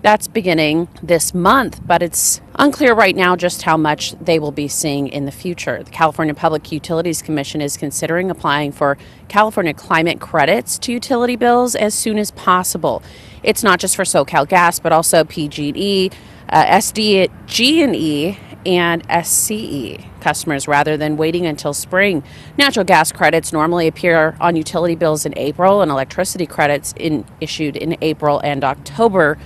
That's 0.02 0.28
beginning 0.28 0.88
this 1.02 1.34
month, 1.34 1.80
but 1.84 2.02
it's 2.02 2.40
unclear 2.54 2.94
right 2.94 3.16
now 3.16 3.34
just 3.34 3.62
how 3.62 3.76
much 3.76 4.12
they 4.20 4.38
will 4.38 4.52
be 4.52 4.68
seeing 4.68 5.08
in 5.08 5.24
the 5.24 5.32
future. 5.32 5.82
The 5.82 5.90
California 5.90 6.34
Public 6.34 6.70
Utilities 6.70 7.22
Commission 7.22 7.60
is 7.60 7.76
considering 7.76 8.30
applying 8.30 8.72
for 8.72 8.98
California 9.28 9.74
climate 9.74 10.20
credits 10.20 10.78
to 10.80 10.92
utility 10.92 11.34
bills 11.34 11.74
as 11.74 11.94
soon 11.94 12.18
as 12.18 12.30
possible. 12.30 13.02
It's 13.42 13.62
not 13.62 13.80
just 13.80 13.96
for 13.96 14.04
SoCal 14.04 14.46
Gas, 14.46 14.78
but 14.78 14.92
also 14.92 15.24
PG&E, 15.24 16.10
uh, 16.50 16.64
SDG&E, 16.64 18.38
and 18.66 19.08
SCE 19.08 20.04
customers 20.20 20.66
rather 20.66 20.96
than 20.96 21.16
waiting 21.16 21.46
until 21.46 21.72
spring. 21.72 22.24
Natural 22.58 22.84
gas 22.84 23.12
credits 23.12 23.52
normally 23.52 23.86
appear 23.86 24.36
on 24.40 24.56
utility 24.56 24.96
bills 24.96 25.24
in 25.24 25.32
April 25.38 25.82
and 25.82 25.90
electricity 25.90 26.46
credits 26.46 26.92
in, 26.98 27.24
issued 27.40 27.76
in 27.76 27.96
April 28.02 28.40
and 28.40 28.64
October. 28.64 29.38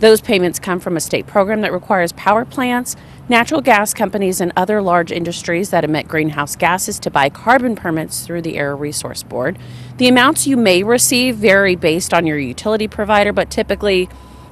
Those 0.00 0.20
payments 0.20 0.60
come 0.60 0.78
from 0.78 0.96
a 0.96 1.00
state 1.00 1.26
program 1.26 1.60
that 1.62 1.72
requires 1.72 2.12
power 2.12 2.44
plants, 2.44 2.94
natural 3.28 3.60
gas 3.60 3.92
companies, 3.92 4.40
and 4.40 4.52
other 4.56 4.80
large 4.80 5.10
industries 5.10 5.70
that 5.70 5.84
emit 5.84 6.06
greenhouse 6.06 6.54
gases 6.54 7.00
to 7.00 7.10
buy 7.10 7.28
carbon 7.28 7.74
permits 7.74 8.20
through 8.20 8.42
the 8.42 8.56
Air 8.56 8.76
Resource 8.76 9.24
Board. 9.24 9.58
The 9.96 10.06
amounts 10.06 10.46
you 10.46 10.56
may 10.56 10.84
receive 10.84 11.36
vary 11.36 11.74
based 11.74 12.14
on 12.14 12.26
your 12.26 12.38
utility 12.38 12.86
provider, 12.86 13.32
but 13.32 13.50
typically 13.50 14.08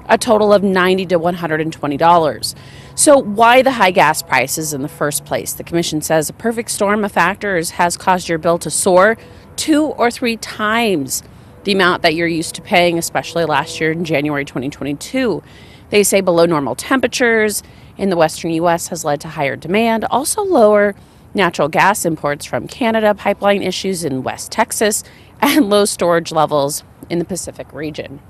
a 0.08 0.18
total 0.18 0.52
of 0.52 0.62
90 0.62 1.06
to 1.06 1.18
$120. 1.18 2.54
So, 2.96 3.18
why 3.18 3.62
the 3.62 3.72
high 3.72 3.90
gas 3.90 4.22
prices 4.22 4.72
in 4.72 4.82
the 4.82 4.88
first 4.88 5.24
place? 5.24 5.52
The 5.52 5.64
Commission 5.64 6.00
says 6.00 6.28
a 6.28 6.32
perfect 6.32 6.70
storm 6.70 7.04
of 7.04 7.12
factors 7.12 7.70
has 7.72 7.96
caused 7.96 8.28
your 8.28 8.38
bill 8.38 8.58
to 8.58 8.70
soar 8.70 9.16
two 9.56 9.84
or 9.84 10.10
three 10.10 10.36
times 10.36 11.22
the 11.66 11.72
amount 11.72 12.02
that 12.02 12.14
you're 12.14 12.28
used 12.28 12.54
to 12.54 12.62
paying, 12.62 12.96
especially 12.96 13.44
last 13.44 13.80
year 13.80 13.90
in 13.90 14.04
January 14.04 14.44
2022. 14.44 15.42
They 15.90 16.04
say 16.04 16.20
below 16.20 16.46
normal 16.46 16.76
temperatures 16.76 17.64
in 17.98 18.08
the 18.08 18.16
western 18.16 18.52
U.S. 18.52 18.86
has 18.88 19.04
led 19.04 19.20
to 19.22 19.28
higher 19.28 19.56
demand, 19.56 20.04
also 20.04 20.42
lower 20.42 20.94
natural 21.34 21.68
gas 21.68 22.04
imports 22.04 22.44
from 22.44 22.68
Canada, 22.68 23.14
pipeline 23.14 23.62
issues 23.62 24.04
in 24.04 24.22
West 24.22 24.52
Texas, 24.52 25.02
and 25.42 25.68
low 25.68 25.84
storage 25.84 26.30
levels 26.30 26.84
in 27.10 27.18
the 27.18 27.24
Pacific 27.24 27.72
region. 27.72 28.20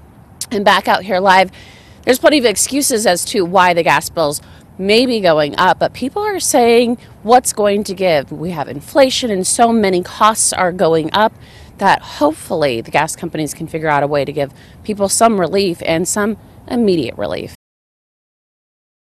And 0.50 0.64
back 0.64 0.88
out 0.88 1.02
here 1.04 1.20
live, 1.20 1.52
there's 2.04 2.18
plenty 2.18 2.38
of 2.38 2.46
excuses 2.46 3.04
as 3.04 3.22
to 3.26 3.44
why 3.44 3.74
the 3.74 3.82
gas 3.82 4.08
bills 4.08 4.40
may 4.78 5.04
be 5.04 5.20
going 5.20 5.54
up, 5.58 5.78
but 5.78 5.92
people 5.92 6.22
are 6.22 6.40
saying 6.40 6.96
what's 7.22 7.52
going 7.52 7.84
to 7.84 7.94
give. 7.94 8.32
We 8.32 8.52
have 8.52 8.66
inflation 8.66 9.30
and 9.30 9.46
so 9.46 9.72
many 9.74 10.02
costs 10.02 10.54
are 10.54 10.72
going 10.72 11.10
up 11.12 11.34
that 11.78 12.02
hopefully 12.02 12.80
the 12.80 12.90
gas 12.90 13.16
companies 13.16 13.54
can 13.54 13.66
figure 13.66 13.88
out 13.88 14.02
a 14.02 14.06
way 14.06 14.24
to 14.24 14.32
give 14.32 14.52
people 14.84 15.08
some 15.08 15.40
relief 15.40 15.82
and 15.84 16.06
some 16.06 16.36
immediate 16.68 17.16
relief. 17.16 17.55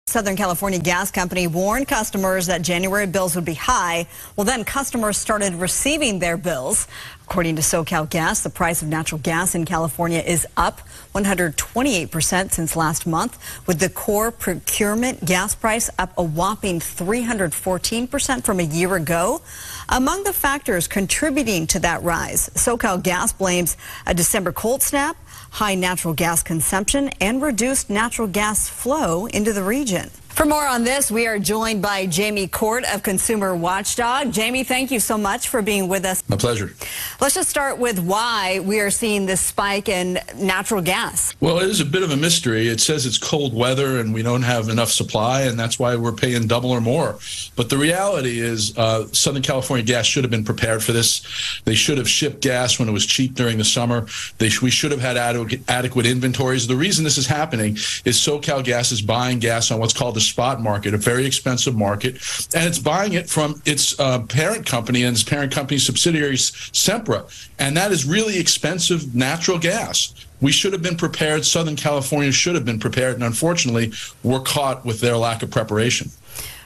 Southern 0.09 0.37
California 0.37 0.79
Gas 0.79 1.11
Company 1.11 1.47
warned 1.47 1.87
customers 1.87 2.47
that 2.47 2.63
January 2.63 3.07
bills 3.07 3.37
would 3.37 3.45
be 3.45 3.53
high. 3.53 4.07
Well, 4.37 4.47
then 4.47 4.65
customers 4.65 5.19
started 5.19 5.53
receiving 5.55 6.19
their 6.19 6.39
bills. 6.39 6.89
According 7.25 7.57
to 7.57 7.63
SoCal 7.63 8.09
Gas, 8.09 8.43
the 8.43 8.49
price 8.49 8.81
of 8.81 8.89
natural 8.89 9.21
gas 9.21 9.55
in 9.55 9.67
California 9.67 10.21
is 10.21 10.47
up 10.57 10.81
128% 11.15 12.53
since 12.53 12.75
last 12.75 13.07
month, 13.07 13.39
with 13.67 13.81
the 13.81 13.91
core 13.91 14.31
procurement 14.31 15.23
gas 15.27 15.55
price 15.55 15.91
up 15.99 16.17
a 16.17 16.23
whopping 16.23 16.81
314% 16.81 18.45
from 18.45 18.61
a 18.61 18.63
year 18.63 18.95
ago. 18.95 19.43
Among 19.91 20.25
the 20.25 20.33
factors 20.33 20.89
contributing 20.89 21.67
to 21.67 21.81
that 21.81 22.03
rise, 22.03 22.49
SoCal 22.55 23.03
Gas 23.03 23.35
blames 23.35 23.77
a 24.07 24.15
December 24.15 24.53
cold 24.53 24.83
snap, 24.83 25.19
high 25.51 25.75
natural 25.75 26.15
gas 26.15 26.43
consumption, 26.43 27.09
and 27.21 27.43
reduced 27.43 27.91
natural 27.91 28.29
gas 28.29 28.69
flow 28.69 29.27
into 29.27 29.53
the 29.53 29.63
region. 29.63 30.11
For 30.39 30.45
more 30.45 30.69
on 30.69 30.85
this, 30.85 31.11
we 31.11 31.27
are 31.27 31.41
joined 31.41 31.83
by 31.83 32.07
Jamie 32.07 32.47
Court 32.47 32.85
of 32.95 33.03
Consumer 33.03 33.57
Watchdog. 33.57 34.33
Jamie, 34.33 34.63
thank 34.63 34.93
you 34.93 35.01
so 35.01 35.19
much 35.19 35.49
for 35.49 35.63
being 35.63 35.89
with 35.89 36.05
us. 36.05 36.23
My 36.29 36.37
pleasure. 36.37 36.75
Let's 37.21 37.35
just 37.35 37.51
start 37.51 37.79
with 37.79 37.99
why 37.99 38.61
we 38.61 38.79
are 38.79 38.93
seeing 38.93 39.27
this 39.27 39.41
spike 39.41 39.89
in 39.89 40.21
natural 40.37 40.81
gas. 40.81 41.35
Well, 41.41 41.59
it 41.59 41.69
is 41.69 41.81
a 41.81 41.85
bit 41.85 42.05
of 42.05 42.13
a 42.13 42.17
mystery. 42.17 42.69
It 42.69 42.81
says 42.81 43.05
it's 43.05 43.19
cold 43.19 43.53
weather 43.53 43.99
and 43.99 44.15
we 44.15 44.23
don't 44.23 44.43
have 44.43 44.69
enough 44.69 44.93
supply, 44.93 45.41
and 45.43 45.59
that's 45.59 45.77
why 45.77 45.97
we're 45.97 46.13
paying 46.13 46.47
double 46.47 46.71
or 46.71 46.81
more. 46.81 47.19
But 47.57 47.69
the 47.69 47.77
reality 47.77 48.39
is, 48.39 48.79
uh, 48.79 49.09
Southern 49.09 49.43
California 49.43 49.85
Gas 49.85 50.07
should 50.07 50.23
have 50.23 50.31
been 50.31 50.45
prepared 50.45 50.85
for 50.85 50.93
this. 50.93 51.61
They 51.65 51.75
should 51.75 51.99
have 51.99 52.09
shipped 52.09 52.43
gas 52.43 52.79
when 52.79 52.89
it 52.89 52.93
was 52.93 53.07
cheap 53.07 53.35
during 53.35 53.59
the 53.59 53.65
summer. 53.65 54.07
They 54.39 54.51
sh- 54.51 54.63
we 54.63 54.71
should 54.71 54.93
have 54.93 55.01
had 55.01 55.17
adequate, 55.17 55.69
adequate 55.69 56.07
inventories. 56.07 56.69
The 56.69 56.77
reason 56.77 57.03
this 57.03 57.19
is 57.19 57.27
happening 57.27 57.73
is 58.05 58.17
SoCal 58.21 58.63
Gas 58.63 58.93
is 58.93 59.03
buying 59.03 59.41
gas 59.41 59.73
on 59.73 59.81
what's 59.81 59.93
called 59.93 60.15
the 60.15 60.28
spot 60.29 60.61
market, 60.61 60.95
a 60.95 60.99
very 60.99 61.27
expensive 61.27 61.77
market, 61.77 62.15
and 62.55 62.67
it's 62.67 62.79
buying 62.79 63.15
it 63.15 63.29
from 63.29 63.61
its 63.65 63.99
uh, 63.99 64.21
parent 64.21 64.67
company 64.67 65.03
and 65.03 65.15
its 65.15 65.25
parent 65.25 65.53
company 65.53 65.79
subsidiaries, 65.79 66.51
Sempra, 66.73 67.25
and 67.59 67.77
that 67.77 67.93
is 67.93 68.05
really 68.05 68.39
expensive 68.39 69.15
natural 69.15 69.59
gas. 69.59 70.15
We 70.41 70.53
should 70.53 70.73
have 70.73 70.83
been 70.83 70.97
prepared. 70.97 71.45
Southern 71.45 71.77
California 71.77 72.31
should 72.31 72.55
have 72.55 72.65
been 72.65 72.79
prepared, 72.79 73.15
and 73.15 73.25
unfortunately, 73.25 73.93
we're 74.23 74.41
caught 74.41 74.85
with 74.85 75.01
their 75.01 75.17
lack 75.17 75.43
of 75.43 75.51
preparation. 75.51 76.11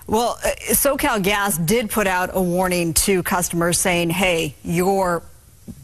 Well, 0.07 0.39
uh, 0.45 0.51
SoCal 0.73 1.23
Gas 1.23 1.59
did 1.59 1.91
put 1.91 2.07
out 2.07 2.31
a 2.33 2.43
warning 2.43 2.93
to 2.95 3.23
customers 3.23 3.79
saying, 3.79 4.11
hey, 4.11 4.55
your 4.63 5.23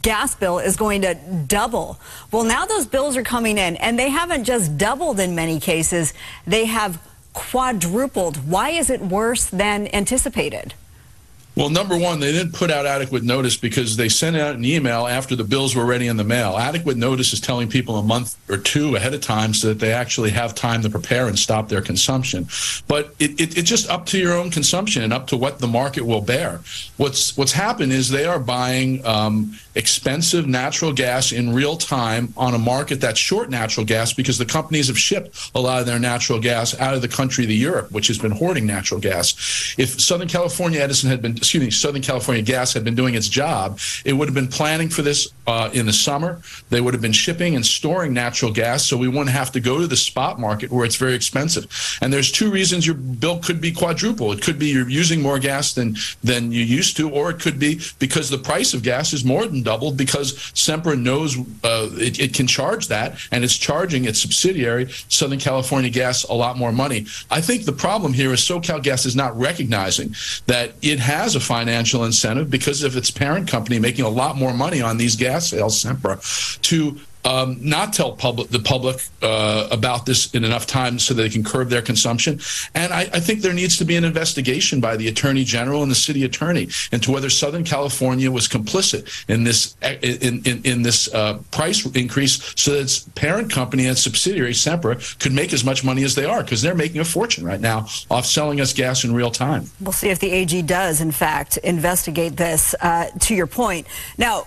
gas 0.02 0.34
bill 0.34 0.58
is 0.58 0.76
going 0.76 1.02
to 1.02 1.14
double. 1.46 1.98
Well, 2.32 2.44
now 2.44 2.66
those 2.66 2.86
bills 2.86 3.16
are 3.16 3.22
coming 3.22 3.58
in, 3.58 3.76
and 3.76 3.98
they 3.98 4.10
haven't 4.10 4.44
just 4.44 4.76
doubled 4.76 5.20
in 5.20 5.34
many 5.34 5.60
cases, 5.60 6.14
they 6.46 6.66
have 6.66 7.00
quadrupled. 7.32 8.48
Why 8.48 8.70
is 8.70 8.90
it 8.90 9.00
worse 9.00 9.46
than 9.46 9.92
anticipated? 9.94 10.74
Well, 11.58 11.70
number 11.70 11.98
one, 11.98 12.20
they 12.20 12.30
didn't 12.30 12.52
put 12.52 12.70
out 12.70 12.86
adequate 12.86 13.24
notice 13.24 13.56
because 13.56 13.96
they 13.96 14.08
sent 14.08 14.36
out 14.36 14.54
an 14.54 14.64
email 14.64 15.08
after 15.08 15.34
the 15.34 15.42
bills 15.42 15.74
were 15.74 15.84
ready 15.84 16.06
in 16.06 16.16
the 16.16 16.22
mail. 16.22 16.56
Adequate 16.56 16.96
notice 16.96 17.32
is 17.32 17.40
telling 17.40 17.68
people 17.68 17.96
a 17.96 18.02
month 18.04 18.36
or 18.48 18.58
two 18.58 18.94
ahead 18.94 19.12
of 19.12 19.22
time 19.22 19.52
so 19.52 19.66
that 19.66 19.80
they 19.80 19.92
actually 19.92 20.30
have 20.30 20.54
time 20.54 20.82
to 20.82 20.88
prepare 20.88 21.26
and 21.26 21.36
stop 21.36 21.68
their 21.68 21.80
consumption. 21.82 22.46
But 22.86 23.12
it, 23.18 23.40
it, 23.40 23.58
it's 23.58 23.68
just 23.68 23.90
up 23.90 24.06
to 24.06 24.18
your 24.18 24.34
own 24.34 24.52
consumption 24.52 25.02
and 25.02 25.12
up 25.12 25.26
to 25.26 25.36
what 25.36 25.58
the 25.58 25.66
market 25.66 26.06
will 26.06 26.20
bear. 26.20 26.60
What's 26.96 27.36
what's 27.36 27.50
happened 27.50 27.90
is 27.90 28.08
they 28.08 28.26
are 28.26 28.38
buying 28.38 29.04
um, 29.04 29.58
expensive 29.74 30.46
natural 30.46 30.92
gas 30.92 31.32
in 31.32 31.52
real 31.52 31.76
time 31.76 32.32
on 32.36 32.54
a 32.54 32.58
market 32.58 33.00
that's 33.00 33.18
short 33.18 33.50
natural 33.50 33.84
gas 33.84 34.12
because 34.12 34.38
the 34.38 34.46
companies 34.46 34.86
have 34.86 34.98
shipped 34.98 35.50
a 35.56 35.60
lot 35.60 35.80
of 35.80 35.86
their 35.86 35.98
natural 35.98 36.38
gas 36.38 36.78
out 36.78 36.94
of 36.94 37.02
the 37.02 37.08
country 37.08 37.46
to 37.46 37.52
Europe, 37.52 37.90
which 37.90 38.06
has 38.06 38.18
been 38.18 38.30
hoarding 38.30 38.64
natural 38.64 39.00
gas. 39.00 39.74
If 39.76 40.00
Southern 40.00 40.28
California 40.28 40.80
Edison 40.80 41.10
had 41.10 41.20
been, 41.20 41.36
excuse 41.48 41.64
me, 41.64 41.70
Southern 41.70 42.02
California 42.02 42.42
Gas 42.42 42.74
had 42.74 42.84
been 42.84 42.94
doing 42.94 43.14
its 43.14 43.26
job, 43.26 43.78
it 44.04 44.12
would 44.12 44.28
have 44.28 44.34
been 44.34 44.48
planning 44.48 44.90
for 44.90 45.00
this 45.00 45.32
uh, 45.46 45.70
in 45.72 45.86
the 45.86 45.92
summer. 45.94 46.42
They 46.68 46.82
would 46.82 46.92
have 46.92 47.00
been 47.00 47.12
shipping 47.12 47.56
and 47.56 47.64
storing 47.64 48.12
natural 48.12 48.52
gas, 48.52 48.84
so 48.84 48.98
we 48.98 49.08
wouldn't 49.08 49.30
have 49.30 49.50
to 49.52 49.60
go 49.60 49.78
to 49.78 49.86
the 49.86 49.96
spot 49.96 50.38
market 50.38 50.70
where 50.70 50.84
it's 50.84 50.96
very 50.96 51.14
expensive. 51.14 51.66
And 52.02 52.12
there's 52.12 52.30
two 52.30 52.50
reasons 52.50 52.86
your 52.86 52.96
bill 52.96 53.38
could 53.38 53.62
be 53.62 53.72
quadruple. 53.72 54.30
It 54.32 54.42
could 54.42 54.58
be 54.58 54.66
you're 54.66 54.90
using 54.90 55.22
more 55.22 55.38
gas 55.38 55.72
than 55.72 55.96
than 56.22 56.52
you 56.52 56.62
used 56.62 56.98
to, 56.98 57.08
or 57.08 57.30
it 57.30 57.40
could 57.40 57.58
be 57.58 57.80
because 57.98 58.28
the 58.28 58.36
price 58.36 58.74
of 58.74 58.82
gas 58.82 59.14
is 59.14 59.24
more 59.24 59.46
than 59.46 59.62
doubled 59.62 59.96
because 59.96 60.34
Sempra 60.52 61.00
knows 61.00 61.38
uh, 61.64 61.88
it, 61.94 62.20
it 62.20 62.34
can 62.34 62.46
charge 62.46 62.88
that, 62.88 63.18
and 63.32 63.42
it's 63.42 63.56
charging 63.56 64.04
its 64.04 64.20
subsidiary 64.20 64.90
Southern 65.08 65.38
California 65.38 65.88
Gas 65.88 66.24
a 66.24 66.34
lot 66.34 66.58
more 66.58 66.72
money. 66.72 67.06
I 67.30 67.40
think 67.40 67.64
the 67.64 67.72
problem 67.72 68.12
here 68.12 68.34
is 68.34 68.40
SoCal 68.40 68.82
Gas 68.82 69.06
is 69.06 69.16
not 69.16 69.34
recognizing 69.38 70.14
that 70.44 70.74
it 70.82 70.98
has 70.98 71.37
a 71.38 71.40
financial 71.40 72.04
incentive 72.04 72.50
because 72.50 72.82
of 72.82 72.96
its 72.96 73.10
parent 73.10 73.48
company 73.48 73.78
making 73.78 74.04
a 74.04 74.08
lot 74.08 74.36
more 74.36 74.52
money 74.52 74.82
on 74.82 74.98
these 74.98 75.16
gas 75.16 75.48
sales, 75.48 75.82
Sempra, 75.82 76.18
to 76.62 76.98
um, 77.28 77.58
not 77.60 77.92
tell 77.92 78.12
public 78.12 78.48
the 78.48 78.58
public 78.58 78.96
uh, 79.22 79.68
about 79.70 80.06
this 80.06 80.34
in 80.34 80.44
enough 80.44 80.66
time 80.66 80.98
so 80.98 81.12
they 81.12 81.28
can 81.28 81.44
curb 81.44 81.68
their 81.68 81.82
consumption. 81.82 82.40
And 82.74 82.92
I, 82.92 83.02
I 83.12 83.20
think 83.20 83.42
there 83.42 83.52
needs 83.52 83.76
to 83.78 83.84
be 83.84 83.96
an 83.96 84.04
investigation 84.04 84.80
by 84.80 84.96
the 84.96 85.08
attorney 85.08 85.44
general 85.44 85.82
and 85.82 85.90
the 85.90 86.00
city 86.08 86.24
attorney 86.24 86.68
into 86.90 87.12
whether 87.12 87.28
Southern 87.28 87.64
California 87.64 88.30
was 88.30 88.48
complicit 88.48 89.02
in 89.28 89.44
this 89.44 89.76
in 90.02 90.42
in, 90.44 90.62
in 90.64 90.82
this 90.82 91.12
uh, 91.12 91.38
price 91.50 91.84
increase, 91.94 92.34
so 92.56 92.72
that 92.72 92.80
its 92.80 93.00
parent 93.14 93.50
company 93.52 93.86
and 93.86 93.98
subsidiary 93.98 94.52
Sempra 94.52 94.96
could 95.18 95.32
make 95.32 95.52
as 95.52 95.64
much 95.64 95.84
money 95.84 96.04
as 96.04 96.14
they 96.14 96.24
are 96.24 96.42
because 96.42 96.62
they're 96.62 96.74
making 96.74 97.00
a 97.00 97.04
fortune 97.04 97.44
right 97.44 97.60
now 97.60 97.86
off 98.10 98.24
selling 98.24 98.60
us 98.60 98.72
gas 98.72 99.04
in 99.04 99.14
real 99.14 99.30
time. 99.30 99.70
We'll 99.80 99.92
see 99.92 100.08
if 100.08 100.18
the 100.18 100.30
AG 100.30 100.62
does, 100.62 101.00
in 101.00 101.12
fact, 101.12 101.58
investigate 101.58 102.36
this. 102.36 102.74
Uh, 102.80 103.10
to 103.20 103.34
your 103.34 103.46
point, 103.46 103.86
now. 104.16 104.46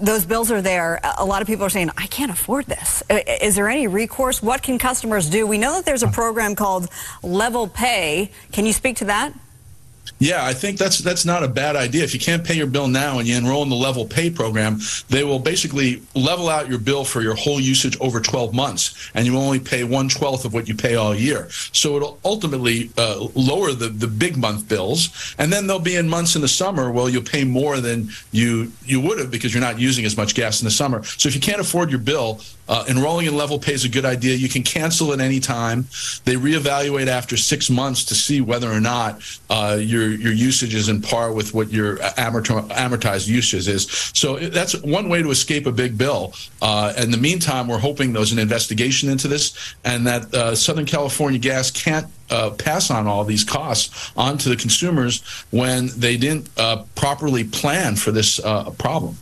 Those 0.00 0.24
bills 0.24 0.50
are 0.50 0.62
there. 0.62 1.00
A 1.18 1.24
lot 1.24 1.42
of 1.42 1.48
people 1.48 1.64
are 1.64 1.70
saying, 1.70 1.90
I 1.96 2.06
can't 2.06 2.30
afford 2.30 2.66
this. 2.66 3.02
Is 3.10 3.54
there 3.54 3.68
any 3.68 3.86
recourse? 3.86 4.42
What 4.42 4.62
can 4.62 4.78
customers 4.78 5.28
do? 5.28 5.46
We 5.46 5.58
know 5.58 5.74
that 5.74 5.84
there's 5.84 6.02
a 6.02 6.08
program 6.08 6.54
called 6.54 6.88
Level 7.22 7.68
Pay. 7.68 8.30
Can 8.52 8.66
you 8.66 8.72
speak 8.72 8.96
to 8.96 9.06
that? 9.06 9.32
Yeah, 10.24 10.42
I 10.42 10.54
think 10.54 10.78
that's 10.78 11.00
that's 11.00 11.26
not 11.26 11.44
a 11.44 11.48
bad 11.48 11.76
idea. 11.76 12.02
If 12.02 12.14
you 12.14 12.18
can't 12.18 12.42
pay 12.42 12.54
your 12.54 12.66
bill 12.66 12.88
now 12.88 13.18
and 13.18 13.28
you 13.28 13.36
enroll 13.36 13.62
in 13.62 13.68
the 13.68 13.76
level 13.76 14.06
pay 14.06 14.30
program, 14.30 14.80
they 15.10 15.22
will 15.22 15.38
basically 15.38 16.00
level 16.14 16.48
out 16.48 16.66
your 16.66 16.78
bill 16.78 17.04
for 17.04 17.20
your 17.20 17.34
whole 17.34 17.60
usage 17.60 18.00
over 18.00 18.20
12 18.20 18.54
months, 18.54 19.10
and 19.12 19.26
you 19.26 19.36
only 19.36 19.60
pay 19.60 19.84
one 19.84 20.08
twelfth 20.08 20.46
of 20.46 20.54
what 20.54 20.66
you 20.66 20.74
pay 20.74 20.94
all 20.94 21.14
year. 21.14 21.50
So 21.72 21.96
it'll 21.96 22.18
ultimately 22.24 22.88
uh, 22.96 23.28
lower 23.34 23.72
the 23.72 23.90
the 23.90 24.06
big 24.06 24.38
month 24.38 24.66
bills, 24.66 25.34
and 25.36 25.52
then 25.52 25.66
there'll 25.66 25.82
be 25.82 25.96
in 25.96 26.08
months 26.08 26.36
in 26.36 26.40
the 26.40 26.48
summer 26.48 26.90
where 26.90 27.10
you'll 27.10 27.22
pay 27.22 27.44
more 27.44 27.80
than 27.80 28.08
you 28.32 28.72
you 28.86 29.02
would 29.02 29.18
have 29.18 29.30
because 29.30 29.52
you're 29.52 29.60
not 29.60 29.78
using 29.78 30.06
as 30.06 30.16
much 30.16 30.34
gas 30.34 30.62
in 30.62 30.64
the 30.64 30.70
summer. 30.70 31.04
So 31.04 31.28
if 31.28 31.34
you 31.34 31.42
can't 31.42 31.60
afford 31.60 31.90
your 31.90 32.00
bill, 32.00 32.40
uh, 32.66 32.84
enrolling 32.88 33.26
in 33.26 33.36
level 33.36 33.58
pay 33.58 33.74
is 33.74 33.84
a 33.84 33.90
good 33.90 34.06
idea. 34.06 34.36
You 34.36 34.48
can 34.48 34.62
cancel 34.62 35.12
at 35.12 35.20
any 35.20 35.38
time. 35.38 35.86
They 36.24 36.36
reevaluate 36.36 37.08
after 37.08 37.36
six 37.36 37.68
months 37.68 38.04
to 38.06 38.14
see 38.14 38.40
whether 38.40 38.72
or 38.72 38.80
not 38.80 39.20
uh, 39.50 39.76
your 39.78 40.13
your 40.18 40.32
usage 40.32 40.74
is 40.74 40.88
in 40.88 41.00
par 41.00 41.32
with 41.32 41.54
what 41.54 41.70
your 41.70 41.96
amortized 41.96 43.28
usage 43.28 43.68
is. 43.68 43.90
So 44.14 44.38
that's 44.38 44.80
one 44.82 45.08
way 45.08 45.22
to 45.22 45.30
escape 45.30 45.66
a 45.66 45.72
big 45.72 45.96
bill. 45.96 46.34
Uh, 46.62 46.92
in 46.96 47.10
the 47.10 47.16
meantime, 47.16 47.68
we're 47.68 47.78
hoping 47.78 48.12
there's 48.12 48.32
an 48.32 48.38
investigation 48.38 49.08
into 49.08 49.28
this 49.28 49.74
and 49.84 50.06
that 50.06 50.34
uh, 50.34 50.54
Southern 50.54 50.86
California 50.86 51.38
Gas 51.38 51.70
can't. 51.70 52.06
Uh, 52.30 52.48
pass 52.48 52.90
on 52.90 53.06
all 53.06 53.22
these 53.22 53.44
costs 53.44 54.10
onto 54.16 54.48
the 54.48 54.56
consumers 54.56 55.22
when 55.50 55.90
they 55.94 56.16
didn't 56.16 56.48
uh, 56.56 56.82
properly 56.94 57.44
plan 57.44 57.94
for 57.94 58.12
this 58.12 58.40
uh, 58.42 58.70
problem. 58.70 59.14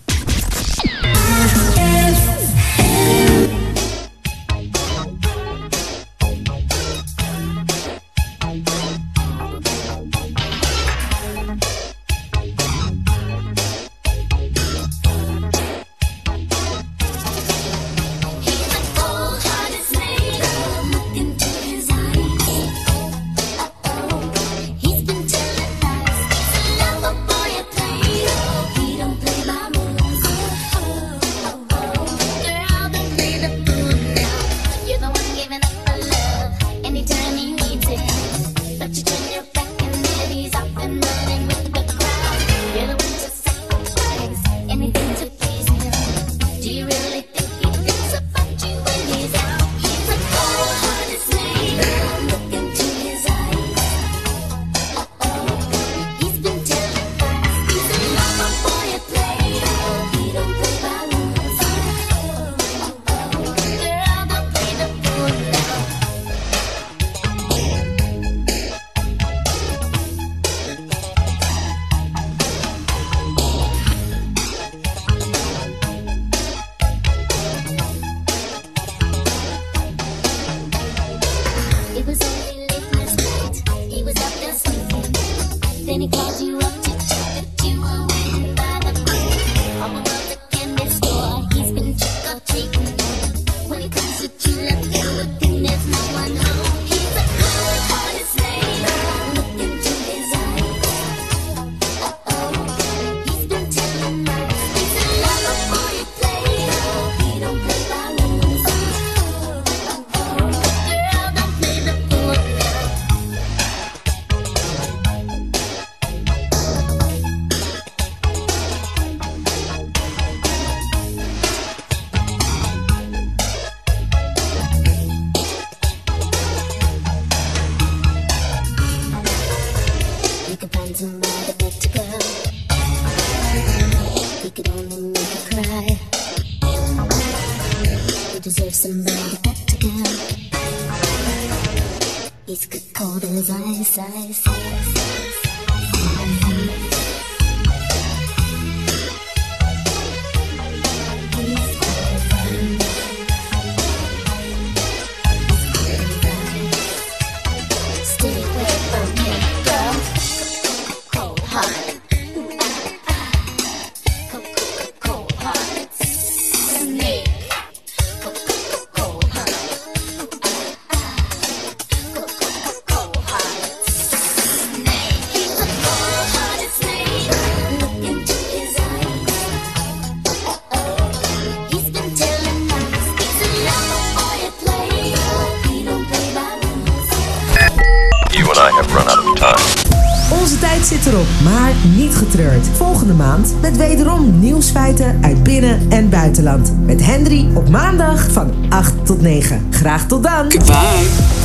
Onze 190.40 190.58
tijd 190.58 190.86
zit 190.86 191.06
erop, 191.06 191.26
maar 191.44 191.72
niet 191.96 192.14
getreurd. 192.14 192.66
Volgende 192.76 193.12
maand 193.12 193.54
met 193.60 193.76
wederom 193.76 194.38
nieuwsfeiten 194.40 195.18
uit 195.20 195.42
binnen- 195.42 195.86
en 195.88 196.08
buitenland. 196.08 196.72
Met 196.84 197.04
Henry 197.04 197.48
op 197.54 197.68
maandag 197.68 198.30
van 198.32 198.52
8 198.68 199.06
tot 199.06 199.20
9. 199.20 199.66
Graag 199.70 200.06
tot 200.06 200.22
dan. 200.22 200.52
Goodbye. 200.52 201.41